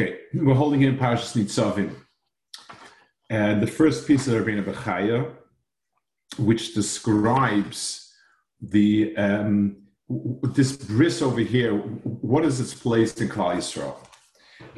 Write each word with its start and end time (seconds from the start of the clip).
Okay, 0.00 0.16
we're 0.32 0.54
holding 0.54 0.82
in 0.82 0.96
Parashas 0.96 1.34
Nitzavim. 1.34 1.92
And 3.30 3.60
the 3.60 3.66
first 3.66 4.06
piece 4.06 4.28
of 4.28 4.34
Rabbeinu 4.34 4.62
Bechaya, 4.62 5.28
which 6.38 6.72
describes 6.72 8.14
the 8.60 9.16
um, 9.16 9.76
this 10.54 10.76
bris 10.76 11.20
over 11.20 11.40
here, 11.40 11.76
what 11.76 12.44
is 12.44 12.60
its 12.60 12.74
place 12.74 13.20
in 13.20 13.28
Klal 13.28 13.56
Yisrael? 13.56 13.96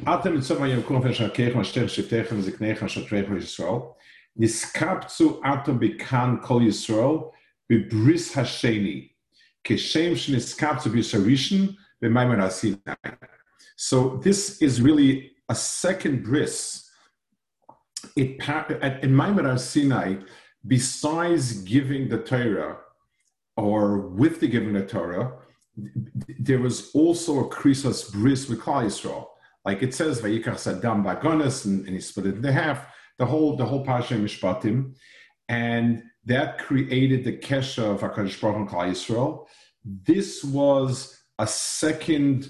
Atem 0.05 0.37
mitzvah 0.37 0.55
yomkum 0.55 1.03
v'shakech 1.03 1.53
mashtech 1.53 1.85
shiftechem 1.85 2.41
ziknechem 2.41 2.89
shatrechem 2.89 3.29
Yisrael. 3.29 3.93
Niskaptzu 4.39 5.39
atom 5.43 5.79
bikan 5.79 6.41
kol 6.41 6.61
Yisrael 6.61 7.29
bibris 7.71 8.33
hasheni 8.33 9.11
keshem 9.63 10.13
shniskaptzu 10.13 10.87
b'yisharishin 10.87 11.75
b'maimon 12.01 12.39
hasinai. 12.39 13.17
So 13.75 14.19
this 14.23 14.61
is 14.61 14.81
really 14.81 15.31
a 15.49 15.55
second 15.55 16.23
bris. 16.23 16.89
It, 18.15 18.41
in 19.03 19.15
Maimon 19.15 19.57
Sinai, 19.59 20.15
besides 20.65 21.61
giving 21.61 22.09
the 22.09 22.17
Torah, 22.17 22.77
or 23.57 24.07
with 24.07 24.39
the 24.39 24.47
giving 24.47 24.73
the 24.73 24.85
Torah, 24.85 25.33
there 26.39 26.59
was 26.59 26.91
also 26.93 27.39
a 27.39 27.49
krisas 27.49 28.11
bris 28.11 28.49
with 28.49 28.59
Klal 28.59 28.85
Yisrael. 28.85 29.27
Like 29.65 29.83
it 29.83 29.93
says, 29.93 30.21
Vayikach 30.21 30.55
Saddam 30.55 31.03
Bagonis, 31.03 31.65
and, 31.65 31.85
and 31.85 31.95
he 31.95 32.01
split 32.01 32.27
it 32.27 32.35
in 32.35 32.43
half, 32.43 32.87
the 33.17 33.25
whole, 33.25 33.55
the 33.55 33.65
whole 33.65 33.85
Pasha 33.85 34.15
Mishpatim. 34.15 34.95
And 35.47 36.03
that 36.25 36.57
created 36.59 37.23
the 37.23 37.37
Kesha 37.37 37.83
of 37.93 38.01
HaKadosh 38.01 38.39
Baruch 38.41 38.57
and 38.57 38.69
Klal 38.69 38.89
Yisrael. 38.89 39.45
This 39.83 40.43
was 40.43 41.19
a 41.39 41.47
second 41.47 42.49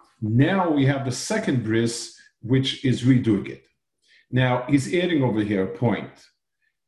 Now 0.21 0.69
we 0.69 0.85
have 0.85 1.05
the 1.05 1.11
second 1.11 1.63
bris, 1.63 2.15
which 2.41 2.85
is 2.85 3.03
redoing 3.03 3.49
it. 3.49 3.63
Now 4.29 4.65
he's 4.69 4.93
adding 4.93 5.23
over 5.23 5.41
here 5.41 5.63
a 5.63 5.77
point. 5.77 6.11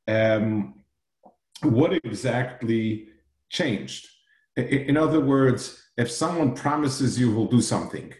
Um, 0.07 0.83
what 1.63 1.93
exactly 1.93 3.07
changed? 3.49 4.07
In 4.55 4.97
other 4.97 5.19
words, 5.19 5.83
if 5.97 6.11
someone 6.11 6.53
promises 6.53 7.19
you 7.19 7.33
he'll 7.33 7.47
do 7.47 7.61
something 7.61 8.13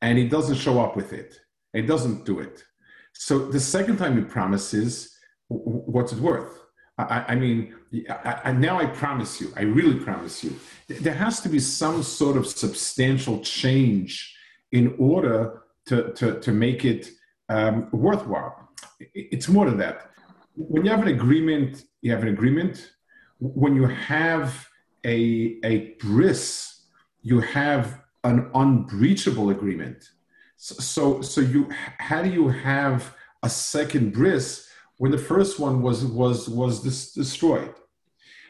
and 0.00 0.18
he 0.18 0.28
doesn't 0.28 0.56
show 0.56 0.80
up 0.80 0.96
with 0.96 1.12
it, 1.12 1.38
he 1.72 1.82
doesn't 1.82 2.24
do 2.24 2.40
it. 2.40 2.64
So 3.12 3.46
the 3.50 3.60
second 3.60 3.98
time 3.98 4.16
he 4.16 4.24
promises, 4.24 5.16
what's 5.48 6.12
it 6.12 6.18
worth? 6.18 6.61
I, 6.98 7.24
I 7.28 7.34
mean, 7.34 7.74
I, 8.08 8.40
I, 8.44 8.52
now 8.52 8.78
I 8.78 8.86
promise 8.86 9.40
you, 9.40 9.52
I 9.56 9.62
really 9.62 9.98
promise 9.98 10.44
you, 10.44 10.54
there 10.88 11.14
has 11.14 11.40
to 11.40 11.48
be 11.48 11.58
some 11.58 12.02
sort 12.02 12.36
of 12.36 12.46
substantial 12.46 13.40
change 13.40 14.36
in 14.72 14.94
order 14.98 15.62
to, 15.86 16.12
to, 16.12 16.40
to 16.40 16.52
make 16.52 16.84
it 16.84 17.10
um, 17.48 17.88
worthwhile. 17.92 18.68
It's 19.14 19.48
more 19.48 19.66
than 19.66 19.78
that. 19.78 20.10
When 20.54 20.84
you 20.84 20.90
have 20.90 21.02
an 21.02 21.08
agreement, 21.08 21.84
you 22.02 22.12
have 22.12 22.22
an 22.22 22.28
agreement. 22.28 22.92
When 23.38 23.74
you 23.74 23.86
have 23.86 24.68
a, 25.04 25.58
a 25.64 25.94
bris, 26.00 26.84
you 27.22 27.40
have 27.40 28.00
an 28.24 28.50
unbreachable 28.54 29.50
agreement. 29.50 30.10
So, 30.56 30.74
so, 30.74 31.22
so 31.22 31.40
you, 31.40 31.68
how 31.98 32.22
do 32.22 32.30
you 32.30 32.48
have 32.48 33.14
a 33.42 33.48
second 33.48 34.12
bris 34.12 34.68
when 34.97 35.11
the 35.11 35.17
first 35.17 35.59
one 35.59 35.81
was 35.81 36.05
was 36.05 36.49
was 36.49 36.81
dis- 36.81 37.13
destroyed. 37.13 37.73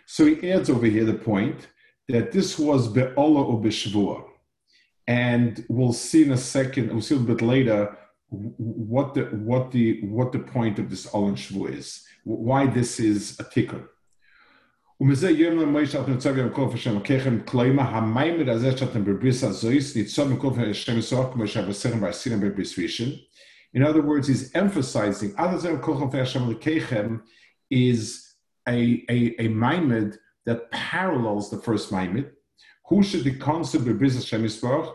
So 0.05 0.25
he 0.25 0.51
adds 0.51 0.69
over 0.69 0.85
here 0.85 1.05
the 1.05 1.13
point 1.13 1.67
that 2.07 2.31
this 2.31 2.57
was 2.57 2.87
be'ola 2.87 3.43
or 3.43 3.61
b'shvua. 3.61 4.23
And 5.07 5.65
we'll 5.69 5.93
see 5.93 6.23
in 6.23 6.31
a 6.31 6.37
second, 6.37 6.91
we'll 6.91 7.01
see 7.01 7.15
a 7.15 7.19
bit 7.19 7.41
later 7.41 7.97
what 8.29 9.13
the 9.13 9.23
what 9.49 9.71
the 9.71 10.01
what 10.05 10.31
the 10.31 10.39
point 10.39 10.79
of 10.79 10.89
this 10.89 11.07
Olam 11.07 11.35
Shvu 11.35 11.71
is, 11.71 12.05
why 12.23 12.67
this 12.67 12.99
is 12.99 13.39
a 13.39 13.43
tikkun. 13.43 13.87
ומזה 15.01 15.29
יום 15.29 15.59
למויש 15.59 15.91
שאתם 15.91 16.13
נצא 16.13 16.31
גם 16.31 16.49
כל 16.49 16.67
השם 16.73 16.97
הככם 16.97 17.39
כלומר 17.45 17.83
המיימד 17.83 18.49
הזה 18.49 18.77
שאתם 18.77 19.05
בבריס 19.05 19.43
הזויס 19.43 19.97
ניצוב 19.97 20.33
מכל 20.33 20.49
השם 20.71 20.97
יסוח 20.97 21.33
כמו 21.33 21.47
שהבשרם 21.47 22.03
והסינים 22.03 22.39
בבריס 22.39 22.79
ראשון 22.79 23.09
in 23.74 23.82
other 23.82 24.02
words, 24.02 24.28
he's 24.28 24.54
emphasizing 24.54 25.34
is 27.70 28.34
a, 28.68 29.04
a, 29.08 29.34
a 29.40 29.48
maimed 29.48 30.18
that 30.44 30.70
parallels 30.70 31.50
the 31.50 31.58
first 31.58 31.90
maimed. 31.90 32.30
Who 32.88 33.02
should 33.02 33.24
the 33.24 33.36
concept 33.36 33.86
of 33.86 33.98
business 33.98 34.30
Hashem 34.30 34.46
Yisbarach? 34.46 34.94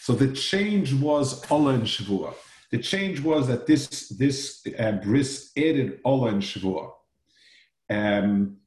So 0.00 0.12
the 0.14 0.32
change 0.32 0.92
was 0.94 1.48
Ola 1.50 1.74
and 1.74 1.84
Shavua. 1.84 2.34
The 2.70 2.78
change 2.78 3.20
was 3.20 3.46
that 3.48 3.66
this 3.66 4.08
this 4.08 4.66
uh, 4.78 4.92
bris 4.92 5.50
added 5.56 6.00
Ola 6.04 6.28
and 6.28 6.42
Shavua. 6.42 6.90
Um, 7.88 8.58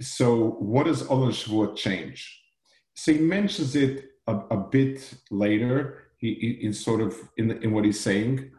so 0.00 0.50
what 0.58 0.86
does 0.86 1.08
Ola 1.08 1.26
and 1.26 1.34
Shavua 1.34 1.76
change? 1.76 2.43
So 2.94 3.12
he 3.12 3.18
mentions 3.18 3.76
it 3.76 4.10
a, 4.26 4.36
a 4.50 4.56
bit 4.56 5.14
later. 5.30 6.00
He, 6.18 6.58
in 6.62 6.72
sort 6.72 7.00
of 7.02 7.16
in, 7.36 7.50
in 7.62 7.72
what 7.72 7.84
he's 7.84 8.00
saying. 8.00 8.50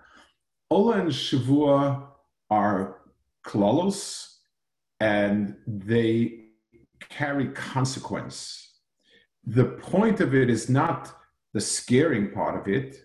Ola 0.70 1.00
and 1.00 1.10
Shavua 1.10 2.08
are 2.50 2.98
klalos, 3.46 4.36
and 5.00 5.56
they 5.66 6.46
carry 7.10 7.48
consequence. 7.50 8.74
The 9.46 9.66
point 9.66 10.20
of 10.20 10.36
it 10.36 10.50
is 10.50 10.70
not 10.70 11.16
the 11.54 11.62
scaring 11.62 12.32
part 12.32 12.60
of 12.60 12.68
it. 12.68 12.98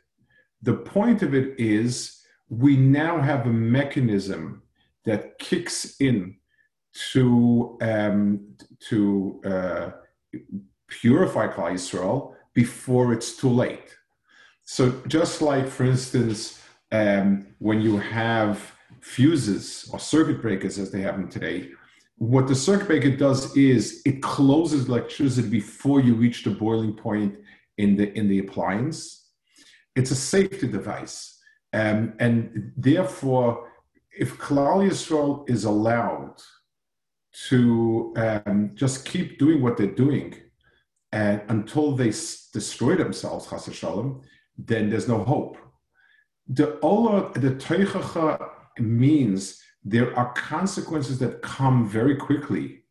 The 0.63 0.75
point 0.75 1.23
of 1.23 1.35
it 1.35 1.59
is 1.59 2.21
we 2.49 2.77
now 2.77 3.21
have 3.21 3.47
a 3.47 3.53
mechanism 3.53 4.63
that 5.05 5.39
kicks 5.39 5.97
in 6.01 6.37
to 7.13 7.79
um, 7.81 8.57
to 8.89 9.41
uh, 9.45 9.91
purify 10.91 11.47
Yisrael 11.73 12.35
before 12.53 13.13
it's 13.13 13.37
too 13.37 13.49
late. 13.49 13.97
So 14.65 15.01
just 15.07 15.41
like, 15.41 15.67
for 15.67 15.85
instance, 15.85 16.61
um, 16.93 17.47
when 17.59 17.81
you 17.81 17.97
have 17.97 18.73
fuses 19.01 19.89
or 19.93 19.99
circuit 19.99 20.43
breakers 20.43 20.79
as 20.79 20.91
they 20.91 21.01
have 21.01 21.17
them 21.17 21.29
today, 21.29 21.71
what 22.17 22.47
the 22.47 22.55
circuit 22.55 22.87
breaker 22.87 23.17
does 23.17 23.57
is 23.57 24.03
it 24.05 24.21
closes 24.21 24.89
electricity 24.89 25.49
before 25.49 26.01
you 26.01 26.15
reach 26.15 26.45
the 26.45 26.51
boiling 26.51 26.93
point 26.93 27.39
in 27.79 27.97
the 27.97 28.13
in 28.13 28.29
the 28.29 28.41
appliance. 28.41 29.29
It's 29.97 30.11
a 30.11 30.17
safety 30.17 30.69
device, 30.69 31.41
um, 31.73 32.13
and 32.19 32.73
therefore, 32.77 33.71
if 34.13 34.37
Yisrael 34.39 35.49
is 35.49 35.65
allowed 35.65 36.37
to 37.49 38.13
um, 38.17 38.73
just 38.75 39.07
keep 39.07 39.39
doing 39.39 39.63
what 39.63 39.77
they're 39.79 39.87
doing 39.87 40.35
and 41.13 41.43
until 41.49 41.93
they 41.93 42.13
destroy 42.53 42.95
themselves, 42.97 43.49
chas 43.49 43.69
shalom, 43.75 44.23
then 44.57 44.91
there's 44.91 45.09
no 45.09 45.25
hope. 45.25 45.57
The 46.49 46.79
ola, 46.81 47.33
the 47.35 47.53
teichacha 47.53 48.51
means 48.79 49.63
there 49.85 50.17
are 50.17 50.33
consequences 50.35 51.19
that 51.19 51.43
come 51.43 51.89
very 51.89 52.17
quickly, 52.17 52.85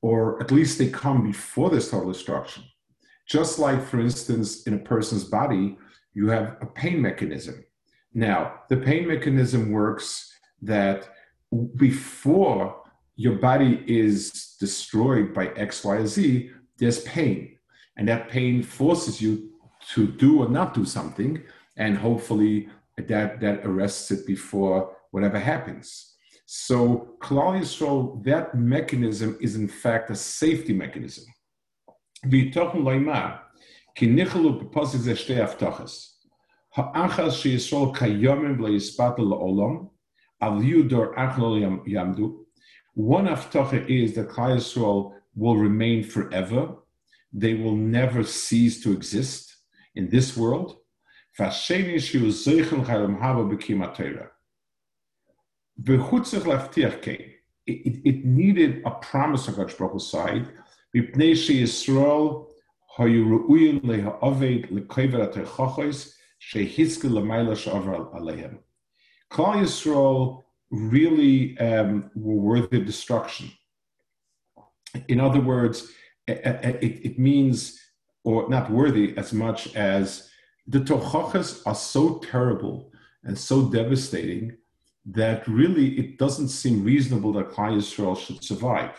or 0.00 0.40
at 0.42 0.50
least 0.50 0.78
they 0.78 0.88
come 0.88 1.24
before 1.24 1.70
this 1.70 1.90
total 1.90 2.12
destruction. 2.12 2.64
Just 3.28 3.58
like, 3.58 3.84
for 3.84 4.00
instance, 4.00 4.64
in 4.64 4.74
a 4.74 4.78
person's 4.78 5.24
body, 5.24 5.76
you 6.14 6.28
have 6.28 6.56
a 6.60 6.66
pain 6.66 7.00
mechanism. 7.00 7.64
Now, 8.14 8.60
the 8.68 8.76
pain 8.76 9.08
mechanism 9.08 9.72
works 9.72 10.32
that 10.60 11.08
before 11.76 12.82
your 13.16 13.36
body 13.36 13.82
is 13.86 14.56
destroyed 14.58 15.32
by 15.34 15.48
X, 15.48 15.84
Y, 15.84 16.06
Z, 16.06 16.50
there's 16.82 17.00
pain. 17.02 17.56
And 17.96 18.08
that 18.08 18.28
pain 18.28 18.62
forces 18.62 19.22
you 19.22 19.50
to 19.94 20.08
do 20.08 20.42
or 20.42 20.48
not 20.48 20.74
do 20.74 20.84
something. 20.84 21.40
And 21.76 21.96
hopefully 21.96 22.68
that, 22.98 23.40
that 23.40 23.64
arrests 23.64 24.10
it 24.10 24.26
before 24.26 24.96
whatever 25.12 25.38
happens. 25.38 26.16
So 26.44 27.14
Klal 27.20 27.60
Yisrael, 27.60 28.22
that 28.24 28.56
mechanism 28.56 29.38
is 29.40 29.54
in 29.54 29.68
fact 29.68 30.10
a 30.10 30.16
safety 30.16 30.72
mechanism. 30.72 31.24
V'itochen 32.26 32.82
loymar, 32.82 33.38
ki 33.94 34.08
nichelu 34.08 34.50
b'posis 34.60 35.06
eshtei 35.06 35.38
avtochas. 35.46 36.08
Ha'achas 36.70 37.40
she'yisrol 37.40 37.94
kayomim 37.94 38.58
le'yispatel 38.58 39.26
la'olam, 39.32 39.88
al 40.40 40.58
yudor 40.60 41.14
achlo 41.14 41.50
yamdu. 41.86 42.38
One 42.94 43.26
avtocha 43.26 43.88
is 43.88 44.14
that 44.16 44.28
Klal 44.28 44.56
Yisrael 44.56 45.12
will 45.34 45.56
remain 45.56 46.04
forever. 46.04 46.76
They 47.32 47.54
will 47.54 47.76
never 47.76 48.22
cease 48.24 48.82
to 48.82 48.92
exist 48.92 49.56
in 49.94 50.08
this 50.10 50.36
world. 50.36 50.78
It, 57.64 57.86
it, 57.86 58.00
it 58.04 58.24
needed 58.24 58.82
a 58.84 58.90
promise 58.90 59.48
on 59.48 59.54
God's 59.54 59.74
proper 59.74 59.98
side. 59.98 60.48
Mipnei 60.94 61.32
Yisrael 61.32 62.48
hayu 62.98 63.24
ru'uyin. 63.24 63.80
Klal 69.30 69.56
Yisrael 69.62 70.42
really 70.70 71.58
um, 71.58 72.10
were 72.14 72.34
worthy 72.34 72.78
of 72.78 72.86
destruction. 72.86 73.50
In 75.08 75.20
other 75.20 75.40
words, 75.40 75.92
it, 76.26 77.06
it, 77.06 77.18
means, 77.18 77.80
or 78.24 78.48
not 78.48 78.70
worthy 78.70 79.16
as 79.16 79.32
much 79.32 79.74
as 79.74 80.30
the 80.66 80.80
tochachas 80.80 81.62
are 81.66 81.74
so 81.74 82.18
terrible 82.18 82.92
and 83.24 83.38
so 83.38 83.68
devastating 83.68 84.56
that 85.04 85.46
really 85.48 85.98
it 85.98 86.18
doesn't 86.18 86.48
seem 86.48 86.84
reasonable 86.84 87.32
that 87.32 87.50
Klal 87.50 87.76
Yisrael 87.76 88.16
should 88.16 88.42
survive. 88.44 88.96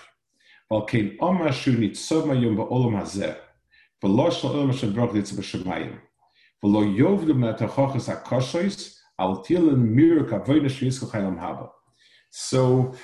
So, 12.30 12.95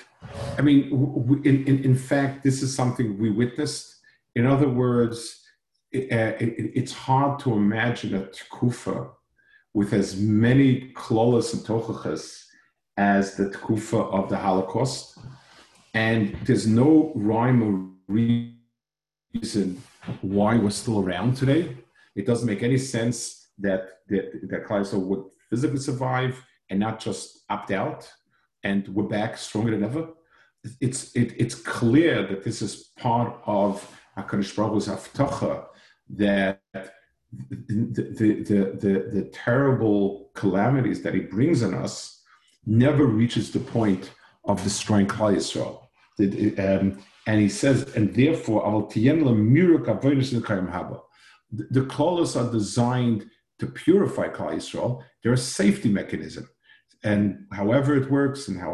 I 0.58 0.62
mean, 0.62 1.42
in, 1.46 1.66
in, 1.66 1.84
in 1.84 1.96
fact, 1.96 2.44
this 2.44 2.62
is 2.62 2.76
something 2.76 3.18
we 3.18 3.30
witnessed. 3.30 4.00
In 4.36 4.46
other 4.46 4.68
words, 4.68 5.42
it, 5.92 6.12
uh, 6.12 6.36
it, 6.40 6.72
it's 6.76 6.92
hard 6.92 7.40
to 7.40 7.54
imagine 7.54 8.16
a 8.16 8.28
tkufa 8.28 9.12
with 9.74 9.94
as 9.94 10.18
many 10.18 10.92
klolas 10.94 11.54
and 11.54 11.64
tochachas 11.64 12.46
as 12.98 13.36
the 13.36 13.46
tkufa 13.46 14.12
of 14.14 14.30
the 14.30 14.38
Holocaust. 14.38 15.18
And 15.94 16.36
there's 16.46 16.68
no 16.68 17.14
rhyme 17.16 17.64
or 17.64 18.14
reason 18.14 19.82
why 20.22 20.58
we're 20.58 20.70
still 20.70 21.00
around 21.00 21.38
today. 21.38 21.78
It 22.16 22.26
doesn't 22.26 22.48
make 22.48 22.64
any 22.64 22.78
sense 22.78 23.48
that, 23.60 24.00
that, 24.10 24.50
that 24.50 24.94
would 24.94 25.24
physically 25.50 25.80
survive 25.80 26.44
and 26.70 26.80
not 26.80 27.00
just 27.00 27.46
opt 27.50 27.72
out 27.72 28.12
and 28.64 28.88
we're 28.90 29.04
back 29.04 29.38
stronger 29.38 29.72
than 29.72 29.84
ever. 29.84 30.10
It's 30.82 31.16
it, 31.16 31.34
it's 31.38 31.56
clear 31.56 32.28
that 32.28 32.44
this 32.44 32.62
is 32.62 32.92
part 32.98 33.40
of 33.46 33.90
Hakadosh 34.18 34.56
Baruch 34.56 34.74
Hu's 34.74 34.88
that 36.18 36.62
the, 36.74 36.94
the, 37.68 38.44
the, 38.44 38.78
the, 38.80 39.10
the 39.14 39.30
terrible 39.32 40.32
calamities 40.34 41.02
that 41.04 41.14
he 41.14 41.22
brings 41.22 41.64
on 41.64 41.74
us 41.74 42.24
never 42.66 43.06
reaches 43.06 43.52
the 43.52 43.60
point 43.60 44.12
of 44.44 44.62
destroying 44.64 45.08
Klal 45.08 45.36
Yisrael. 45.36 45.84
Um, 46.60 47.02
and 47.28 47.40
he 47.40 47.48
says, 47.48 47.94
and 47.96 48.14
therefore, 48.14 48.64
the, 51.52 51.68
the 51.72 51.86
clauses 51.86 52.36
are 52.36 52.52
designed 52.52 53.30
to 53.60 53.68
purify 53.68 54.28
Klal 54.28 54.56
Yisrael. 54.56 55.04
They're 55.22 55.34
a 55.34 55.38
safety 55.38 55.90
mechanism 55.90 56.50
and 57.04 57.46
however 57.52 57.96
it 57.96 58.12
works 58.12 58.48
and 58.48 58.60
how 58.60 58.74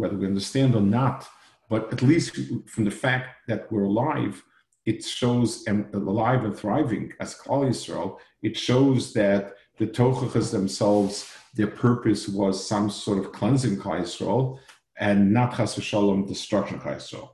whether 0.00 0.16
we 0.16 0.26
understand 0.26 0.74
or 0.74 0.80
not 0.80 1.28
but 1.68 1.92
at 1.92 2.02
least 2.02 2.38
from 2.66 2.84
the 2.84 2.90
fact 2.90 3.28
that 3.48 3.70
we're 3.70 3.84
alive 3.84 4.42
it 4.86 5.04
shows 5.04 5.64
and 5.66 5.92
alive 5.94 6.44
and 6.44 6.56
thriving 6.56 7.12
as 7.20 7.34
Klal 7.34 7.68
Yisrael, 7.68 8.18
it 8.42 8.56
shows 8.56 9.12
that 9.14 9.54
the 9.78 9.86
Tochachas 9.86 10.52
themselves, 10.52 11.28
their 11.54 11.66
purpose 11.66 12.28
was 12.28 12.66
some 12.66 12.88
sort 12.88 13.18
of 13.18 13.32
cleansing 13.32 13.76
Klal 13.76 14.02
Yisrael 14.02 14.58
and 14.98 15.32
not 15.32 15.56
Chas 15.56 15.74
v'shalom, 15.74 16.26
destruction 16.26 16.78
Klal 16.78 16.96
Yisrael. 16.96 17.30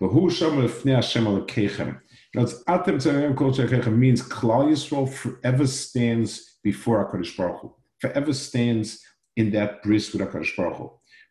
V'hu 0.00 0.30
shem 0.30 0.52
lefnei 0.52 0.94
Hashem 0.94 1.24
alekechem. 1.24 2.00
Atem 2.36 2.96
tzarem 2.96 3.36
kol 3.36 3.90
means 3.90 4.22
Klal 4.22 4.70
Yisrael 4.70 5.12
forever 5.12 5.66
stands 5.66 6.58
before 6.62 7.10
HaKadosh 7.10 7.36
Baruch 7.36 7.60
Hu, 7.60 7.74
forever 7.98 8.32
stands 8.32 9.02
in 9.38 9.50
that 9.52 9.82
bris 9.82 10.12
with 10.12 10.22
HaKadosh 10.22 10.56
Baruch 10.56 10.76
Hu. 10.76 10.90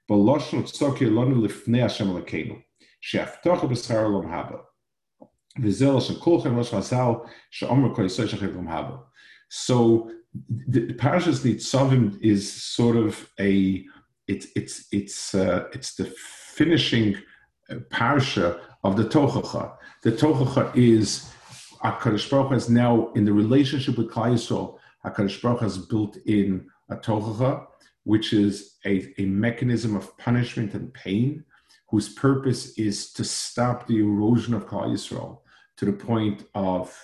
B'loshon 0.09 0.63
tzok 0.63 0.97
yelonu 0.99 1.45
lifnei 1.45 1.81
Hashem 1.81 2.07
Elokeinu, 2.07 2.63
she'aftocha 3.01 3.67
b'schar 3.71 4.05
olam 4.07 4.27
haba. 4.35 4.61
V'zel 5.59 6.01
shem 6.05 6.15
kulchem 6.15 6.55
losh 6.55 6.71
chazal 6.71 7.27
she'omer 7.49 7.93
kol 7.93 8.05
yisoy 8.05 8.27
shechit 8.27 8.55
olam 8.55 8.67
haba. 8.67 9.03
So 9.49 10.09
the 10.67 10.93
Parashas 10.93 11.43
Nitzavim 11.43 12.21
is 12.21 12.51
sort 12.51 12.95
of 12.95 13.29
a 13.39 13.85
it's 14.27 14.47
it's 14.55 14.87
it's 14.91 15.33
uh, 15.35 15.65
it's 15.73 15.95
the 15.95 16.05
finishing 16.05 17.15
uh, 17.69 17.75
parsha 17.91 18.59
of 18.83 18.97
the 18.97 19.05
Tochacha. 19.05 19.75
The 20.03 20.11
Tochacha 20.11 20.75
is 20.75 21.29
Hakadosh 21.83 22.29
Baruch 22.29 22.49
Hu 22.49 22.55
is 22.55 22.69
now 22.69 23.11
in 23.15 23.25
the 23.25 23.33
relationship 23.33 23.97
with 23.97 24.11
Klal 24.11 24.33
Yisrael. 24.33 24.77
Hakadosh 25.05 25.41
Baruch 25.41 25.61
has 25.61 25.77
built 25.77 26.17
in 26.25 26.67
a 26.89 26.97
Tochacha, 26.97 27.66
which 28.07 28.31
is 28.31 28.77
a, 28.85 29.13
a 29.17 29.25
mechanism 29.25 29.93
of 29.93 30.17
punishment 30.17 30.73
and 30.73 30.93
pain, 30.93 31.43
whose 31.89 32.07
purpose 32.07 32.77
is 32.77 33.11
to 33.11 33.23
stop 33.25 33.85
the 33.85 33.99
erosion 33.99 34.53
of 34.53 34.65
Klal 34.65 34.93
Yisrael 34.93 35.39
to 35.75 35.83
the 35.83 35.91
point 35.91 36.45
of, 36.55 36.97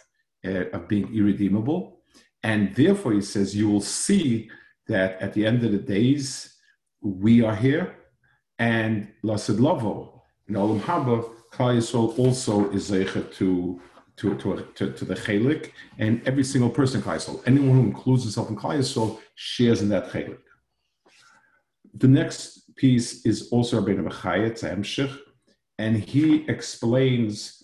uh, 0.46 0.66
of 0.76 0.88
being 0.88 1.14
irredeemable. 1.14 2.00
And 2.42 2.74
therefore, 2.74 3.12
he 3.12 3.22
says, 3.22 3.54
you 3.54 3.70
will 3.70 3.82
see 3.82 4.50
that 4.88 5.22
at 5.22 5.34
the 5.34 5.46
end 5.46 5.66
of 5.66 5.74
the 5.74 5.86
days, 5.98 6.56
we 7.02 7.44
are 7.44 7.56
here, 7.56 7.96
and 8.58 9.10
Lasid 9.26 9.60
Lavo, 9.60 10.24
in 10.48 10.56
Olam 10.56 10.80
Haba, 10.80 11.30
Klal 11.52 11.76
Yisrael 11.80 12.18
also 12.18 12.72
is 12.72 12.90
zeicha 12.90 13.22
to 13.36 13.82
to, 14.16 14.36
to, 14.38 14.68
to, 14.76 14.94
to, 14.94 15.06
the 15.06 15.16
chelik, 15.16 15.72
and 15.98 16.22
every 16.28 16.44
single 16.44 16.70
person 16.70 17.01
in 17.01 17.06
Klal 17.06 17.16
Yisrael, 17.16 17.44
anyone 17.48 17.75
who 17.77 17.84
includes 17.84 18.24
himself 18.24 18.48
in 18.50 18.56
Klal 18.56 18.77
Yisrael, 18.77 19.20
shares 19.36 19.82
in 19.82 19.89
that 19.89 20.10
chelik 20.12 20.38
the 21.94 22.08
next 22.08 22.76
piece 22.76 23.26
is 23.26 23.50
also 23.52 23.82
Rabbeinu 23.82 24.10
Bechaya, 24.10 24.48
it's 24.48 24.64
emshich, 24.64 25.12
and 25.78 25.98
he 25.98 26.46
explains 26.48 27.64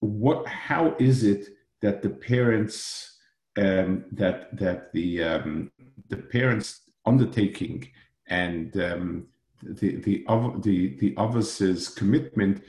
what 0.00 0.46
how 0.46 0.94
is 0.98 1.24
it 1.24 1.48
that 1.82 2.02
the 2.02 2.10
parents 2.10 3.18
um, 3.56 4.04
that 4.12 4.56
that 4.56 4.92
the 4.92 5.22
um, 5.22 5.70
the 6.08 6.16
parents 6.16 6.82
undertaking 7.06 7.88
and 8.28 8.76
um, 8.80 9.26
the 9.62 9.96
the 9.96 10.24
the 10.60 10.96
the 11.00 11.14
office's 11.16 11.88
commitment 11.88 12.62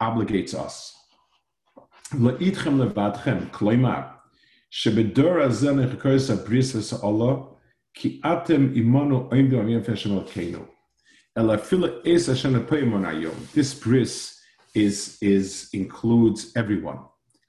obligates 0.00 0.54
us. 0.54 0.94
La'itchem 2.14 2.76
levadchem, 2.82 3.50
kloimar, 3.50 4.12
shebedor 4.72 5.46
azen 5.46 5.86
echkos 5.86 6.34
abrisas 6.34 6.92
Allah 7.04 7.48
ki 7.94 8.20
atem 8.22 8.74
imanu 8.74 9.28
oimdim 9.30 9.68
yefesh 9.68 10.06
melkeinu. 10.06 10.66
Elafila 11.36 12.00
es 12.04 12.28
ashen 12.28 12.54
apoyimon 12.54 13.06
ayom. 13.06 13.52
This 13.52 13.74
bris 13.74 14.40
is 14.74 15.18
is 15.20 15.68
includes 15.72 16.52
everyone. 16.56 16.98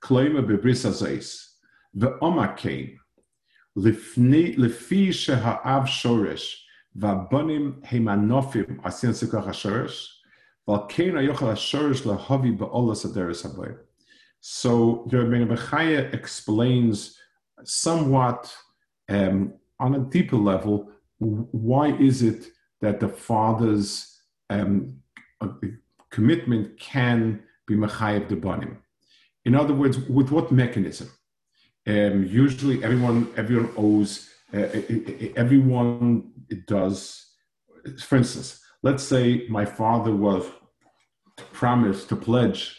Kloima 0.02 0.42
bebris 0.46 0.86
azais. 0.86 1.48
Ve'oma 1.96 2.56
kein. 2.58 2.98
Lefi 3.78 5.10
sheha'av 5.10 5.88
shoresh. 5.88 6.56
Va'bonim 6.98 7.82
hemanofim 7.86 8.82
asin 8.82 9.14
sukach 9.14 9.46
ha-shoresh. 9.46 10.08
V'alkein 10.68 11.14
ha-yochel. 11.14 11.58
So 14.44 15.06
the 15.08 15.18
Rabbeinu 15.18 15.48
Bechaya 15.56 16.14
explains 16.14 17.16
somewhat 17.64 18.52
um, 19.08 19.54
on 19.82 19.96
a 19.96 20.00
deeper 20.00 20.38
level, 20.38 20.90
why 21.18 21.88
is 21.98 22.22
it 22.22 22.48
that 22.82 23.00
the 23.00 23.10
father's 23.10 24.22
um, 24.50 25.02
commitment 26.12 26.80
can 26.80 27.44
be 27.68 27.76
mechayev 27.76 28.30
the 28.30 28.36
banim? 28.36 28.78
In 29.44 29.56
other 29.56 29.74
words, 29.74 29.98
with 29.98 30.32
what 30.32 30.52
mechanism? 30.52 31.10
Um, 31.88 32.26
usually, 32.26 32.84
everyone 32.84 33.28
everyone 33.36 33.72
owes 33.76 34.30
uh, 34.54 34.68
everyone 35.36 36.32
does. 36.68 37.26
For 38.00 38.18
instance, 38.18 38.62
let's 38.84 39.04
say 39.04 39.48
my 39.50 39.66
father 39.66 40.16
was 40.16 40.46
promised 41.54 42.10
to 42.10 42.16
pledge 42.16 42.78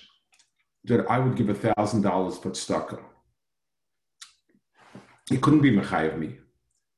that 0.84 1.04
I 1.10 1.18
would 1.18 1.36
give 1.36 1.48
a 1.48 1.54
thousand 1.54 2.02
dollars 2.02 2.38
for 2.38 2.50
tzedakah. 2.50 3.02
It 5.30 5.40
couldn't 5.40 5.62
be 5.62 5.72
mechayev 5.72 6.18
me. 6.18 6.38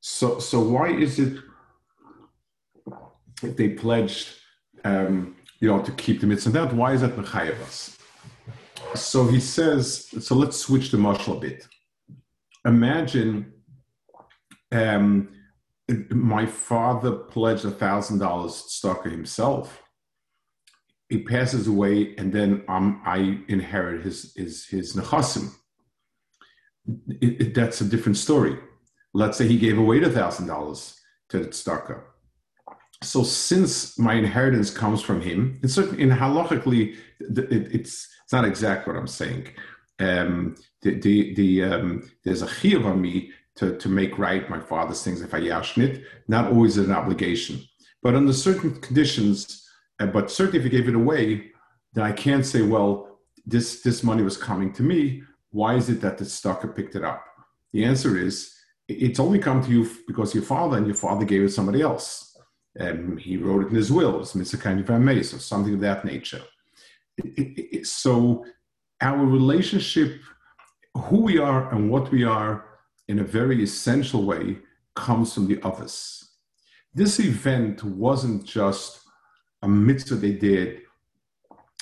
So, 0.07 0.37
so 0.37 0.59
why 0.59 0.89
is 0.89 1.17
it 1.17 1.39
they 3.41 3.69
pledged, 3.69 4.35
um, 4.83 5.35
you 5.59 5.67
know, 5.67 5.81
to 5.81 5.91
keep 5.93 6.21
the 6.21 6.27
mitzvah 6.27 6.51
that? 6.51 6.73
Why 6.73 6.93
is 6.93 7.01
that 7.01 7.17
mechayev 7.17 7.59
us? 7.61 7.97
So 8.93 9.25
he 9.25 9.39
says. 9.39 10.07
So 10.19 10.35
let's 10.35 10.57
switch 10.57 10.91
the 10.91 10.97
mashal 10.97 11.37
a 11.37 11.39
bit. 11.39 11.67
Imagine, 12.65 13.51
um, 14.71 15.29
my 16.11 16.45
father 16.45 17.11
pledged 17.11 17.65
a 17.65 17.71
thousand 17.71 18.19
dollars 18.19 18.63
tzedakah 18.69 19.09
himself 19.09 19.81
he 21.09 21.23
passes 21.23 21.67
away, 21.67 22.15
and 22.17 22.31
then 22.31 22.63
um, 22.67 23.01
I 23.05 23.39
inherit 23.47 24.03
his 24.03 24.33
his 24.35 24.65
his. 24.65 24.97
It, 24.97 27.41
it, 27.41 27.55
that's 27.55 27.81
a 27.81 27.85
different 27.85 28.17
story. 28.17 28.57
Let's 29.15 29.37
say 29.37 29.47
he 29.47 29.57
gave 29.57 29.77
away 29.77 29.99
the 29.99 30.09
thousand 30.09 30.47
dollars 30.47 30.99
to 31.29 31.39
the 31.39 31.47
tzedakah. 31.47 32.01
So 33.01 33.23
since 33.23 33.97
my 33.97 34.13
inheritance 34.13 34.69
comes 34.69 35.01
from 35.01 35.21
him, 35.21 35.57
and 35.61 35.71
certainly 35.71 36.03
in 36.03 36.09
halachically, 36.09 36.95
it, 37.19 37.75
it's 37.77 38.09
it's 38.23 38.33
not 38.33 38.45
exact 38.45 38.87
what 38.87 38.97
I'm 38.97 39.07
saying. 39.07 39.47
Um, 39.99 40.55
the 40.81 40.99
the, 40.99 41.33
the 41.35 41.63
um, 41.63 42.09
there's 42.23 42.41
a 42.41 42.47
chiyuv 42.47 42.85
on 42.85 43.01
me 43.01 43.31
to, 43.55 43.77
to 43.77 43.87
make 43.89 44.17
right 44.17 44.49
my 44.49 44.59
father's 44.59 45.01
things 45.03 45.21
if 45.21 45.33
I 45.33 45.39
yashnit, 45.39 46.03
not 46.27 46.51
always 46.51 46.77
an 46.77 46.91
obligation. 46.91 47.63
But 48.03 48.15
under 48.15 48.33
certain 48.33 48.81
conditions, 48.81 49.65
but 49.97 50.29
certainly 50.29 50.59
if 50.59 50.65
you 50.65 50.77
gave 50.77 50.89
it 50.89 50.95
away, 50.95 51.51
then 51.93 52.03
I 52.03 52.11
can't 52.11 52.45
say, 52.45 52.61
well, 52.63 53.19
this, 53.45 53.81
this 53.81 54.03
money 54.03 54.23
was 54.23 54.37
coming 54.37 54.73
to 54.73 54.83
me. 54.83 55.23
Why 55.51 55.75
is 55.75 55.89
it 55.89 56.01
that 56.01 56.17
the 56.17 56.25
tzedakah 56.25 56.75
picked 56.75 56.95
it 56.95 57.03
up? 57.05 57.23
The 57.71 57.85
answer 57.85 58.17
is, 58.17 58.53
it's 58.87 59.19
only 59.19 59.39
come 59.39 59.63
to 59.63 59.69
you 59.69 59.89
because 60.07 60.33
your 60.35 60.43
father 60.43 60.77
and 60.77 60.85
your 60.85 60.95
father 60.95 61.25
gave 61.25 61.41
it 61.41 61.45
to 61.45 61.51
somebody 61.51 61.81
else. 61.81 62.37
Um, 62.79 63.17
he 63.17 63.37
wrote 63.37 63.65
it 63.65 63.69
in 63.69 63.75
his 63.75 63.91
will, 63.91 64.19
it's 64.19 64.33
Mr. 64.33 64.59
Kind 64.59 64.79
of 64.79 64.89
or 64.89 65.39
something 65.39 65.73
of 65.73 65.79
that 65.79 66.05
nature. 66.05 66.41
It, 67.17 67.25
it, 67.37 67.75
it, 67.77 67.87
so 67.87 68.45
our 69.01 69.25
relationship, 69.25 70.19
who 70.93 71.21
we 71.21 71.37
are 71.37 71.73
and 71.73 71.89
what 71.89 72.11
we 72.11 72.23
are 72.23 72.65
in 73.07 73.19
a 73.19 73.23
very 73.23 73.63
essential 73.63 74.23
way, 74.23 74.57
comes 74.95 75.33
from 75.33 75.47
the 75.47 75.61
others. 75.63 76.31
This 76.93 77.19
event 77.19 77.83
wasn't 77.83 78.45
just 78.45 79.01
a 79.61 79.67
mitzvah 79.67 80.15
they 80.15 80.33
did, 80.33 80.81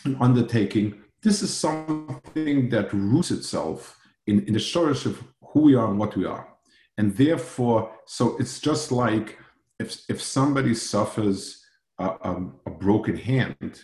an 0.06 0.18
undertaking. 0.20 1.02
This 1.22 1.42
is 1.42 1.54
something 1.54 2.70
that 2.70 2.94
roots 2.94 3.32
itself 3.32 3.98
in, 4.28 4.46
in 4.46 4.54
the 4.54 4.60
shorish 4.60 5.06
of 5.06 5.24
who 5.42 5.62
we 5.62 5.76
are 5.76 5.88
and 5.88 6.00
what 6.00 6.16
we 6.16 6.26
are. 6.26 6.53
And 6.98 7.16
therefore, 7.16 7.92
so 8.06 8.38
it's 8.38 8.60
just 8.60 8.92
like 8.92 9.38
if, 9.80 10.04
if 10.10 10.22
somebody 10.22 10.74
suffers 10.76 11.64
a, 12.00 12.06
a, 12.06 12.52
a 12.68 12.70
broken 12.70 13.18
hand, 13.18 13.82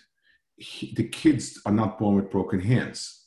he, 0.58 0.94
the 0.94 1.08
kids 1.08 1.60
are 1.66 1.72
not 1.72 1.98
born 1.98 2.16
with 2.16 2.30
broken 2.30 2.60
hands. 2.60 3.26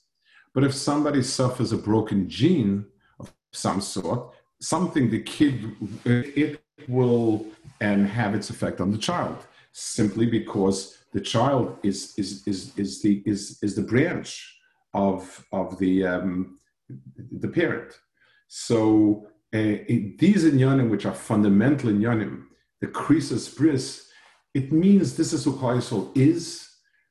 But 0.54 0.64
if 0.64 0.74
somebody 0.74 1.22
suffers 1.22 1.72
a 1.72 1.78
broken 1.78 2.28
gene 2.28 2.84
of 3.18 3.32
some 3.52 3.80
sort, 3.80 4.34
something 4.60 5.10
the 5.10 5.22
kid, 5.22 5.74
it 6.04 6.62
will 6.88 7.46
and 7.80 8.06
have 8.06 8.34
its 8.34 8.50
effect 8.50 8.80
on 8.80 8.92
the 8.92 8.98
child 8.98 9.36
simply 9.72 10.26
because 10.26 10.98
the 11.12 11.20
child 11.20 11.78
is 11.82 12.14
is 12.16 12.46
is 12.46 12.76
is 12.78 13.02
the 13.02 13.22
is 13.26 13.58
is 13.62 13.74
the 13.74 13.82
branch 13.82 14.58
of 14.94 15.44
of 15.52 15.78
the 15.78 16.06
um, 16.06 16.58
the 17.16 17.48
parent. 17.48 17.92
So 18.48 19.26
uh, 19.54 19.76
these 20.18 20.44
inyanim, 20.44 20.88
which 20.88 21.04
are 21.04 21.14
fundamental 21.14 21.90
inyanim, 21.90 22.44
the 22.80 22.86
krisis 22.86 23.54
bris, 23.56 24.08
it 24.54 24.72
means 24.72 25.16
this 25.16 25.32
is 25.32 25.44
who 25.44 25.52
Klal 25.52 26.16
is. 26.16 26.68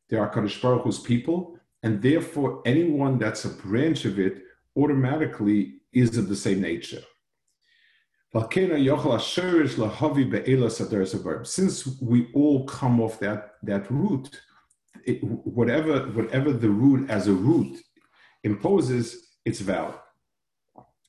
They 0.09 0.17
are 0.17 0.31
Kadosh 0.31 0.61
Baruch 0.61 0.83
Hu's 0.83 0.99
people, 0.99 1.57
and 1.83 2.01
therefore 2.01 2.61
anyone 2.65 3.17
that's 3.17 3.45
a 3.45 3.49
branch 3.49 4.05
of 4.05 4.19
it 4.19 4.43
automatically 4.75 5.81
is 5.93 6.17
of 6.17 6.29
the 6.29 6.35
same 6.35 6.61
nature. 6.61 7.01
Since 8.33 8.55
we 12.01 12.29
all 12.33 12.65
come 12.65 13.01
off 13.01 13.19
that, 13.19 13.51
that 13.63 13.91
root, 13.91 14.41
it, 15.05 15.23
whatever, 15.23 16.03
whatever 16.11 16.53
the 16.53 16.69
root 16.69 17.09
as 17.09 17.27
a 17.27 17.33
root 17.33 17.77
imposes, 18.43 19.31
it's 19.43 19.59
valid. 19.59 19.95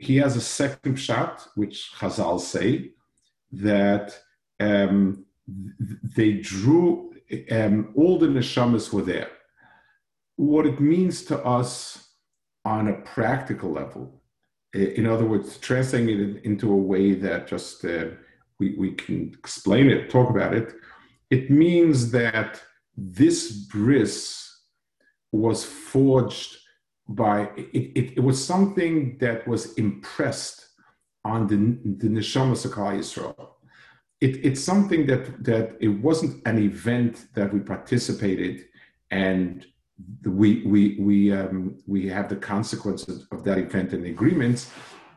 he 0.00 0.16
has 0.16 0.36
a 0.36 0.40
second 0.40 0.96
shot, 0.96 1.46
which 1.54 1.92
Chazal 1.96 2.40
say, 2.40 2.92
that 3.52 4.18
um, 4.58 5.24
they 6.16 6.34
drew, 6.34 7.14
um, 7.50 7.92
all 7.94 8.18
the 8.18 8.26
neshamas 8.26 8.92
were 8.92 9.02
there. 9.02 9.30
What 10.36 10.66
it 10.66 10.80
means 10.80 11.24
to 11.24 11.38
us 11.44 12.08
on 12.64 12.88
a 12.88 13.00
practical 13.02 13.70
level 13.70 14.20
in 14.72 15.06
other 15.06 15.24
words, 15.24 15.58
translating 15.58 16.36
it 16.36 16.44
into 16.44 16.72
a 16.72 16.76
way 16.76 17.14
that 17.14 17.48
just 17.48 17.84
uh, 17.84 18.06
we, 18.58 18.74
we 18.76 18.92
can 18.92 19.34
explain 19.38 19.90
it, 19.90 20.10
talk 20.10 20.30
about 20.30 20.54
it, 20.54 20.74
it 21.30 21.50
means 21.50 22.10
that 22.12 22.62
this 22.96 23.50
bris 23.50 24.60
was 25.32 25.64
forged 25.64 26.58
by, 27.10 27.42
it, 27.56 27.92
it, 27.94 28.12
it 28.18 28.20
was 28.20 28.44
something 28.44 29.18
that 29.18 29.46
was 29.46 29.74
impressed 29.74 30.66
on 31.24 31.46
the, 31.46 31.56
the 32.04 32.08
Neshama 32.08 32.54
Sakal 32.54 32.98
Yisrael. 32.98 33.48
It, 34.20 34.44
it's 34.44 34.62
something 34.62 35.06
that, 35.06 35.44
that 35.44 35.76
it 35.80 35.88
wasn't 35.88 36.46
an 36.46 36.58
event 36.58 37.26
that 37.34 37.52
we 37.52 37.60
participated 37.60 38.66
and 39.10 39.66
we 40.24 40.62
we 40.66 40.96
we 40.98 41.32
um, 41.32 41.76
we 41.86 42.08
have 42.08 42.28
the 42.28 42.36
consequences 42.36 43.26
of 43.32 43.44
that 43.44 43.58
event 43.58 43.92
and 43.92 44.06
agreements. 44.06 44.70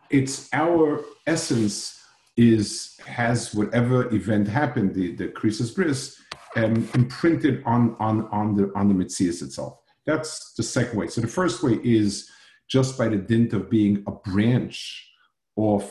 It's 0.09 0.49
our 0.53 1.03
essence 1.27 1.99
is 2.35 2.97
has 3.05 3.53
whatever 3.53 4.13
event 4.13 4.47
happened, 4.47 4.93
the 4.93 5.15
the 5.15 5.27
krisis 5.27 5.73
bris, 5.73 6.19
um, 6.55 6.89
imprinted 6.95 7.63
on 7.65 7.95
on 7.99 8.27
on 8.27 8.55
the 8.55 8.71
on 8.75 8.87
the 8.87 8.93
mitzias 8.93 9.41
itself. 9.41 9.79
That's 10.05 10.53
the 10.53 10.63
second 10.63 10.99
way. 10.99 11.07
So 11.07 11.21
the 11.21 11.27
first 11.27 11.63
way 11.63 11.79
is 11.83 12.29
just 12.67 12.97
by 12.97 13.07
the 13.07 13.17
dint 13.17 13.53
of 13.53 13.69
being 13.69 14.03
a 14.07 14.11
branch 14.11 15.09
of 15.57 15.83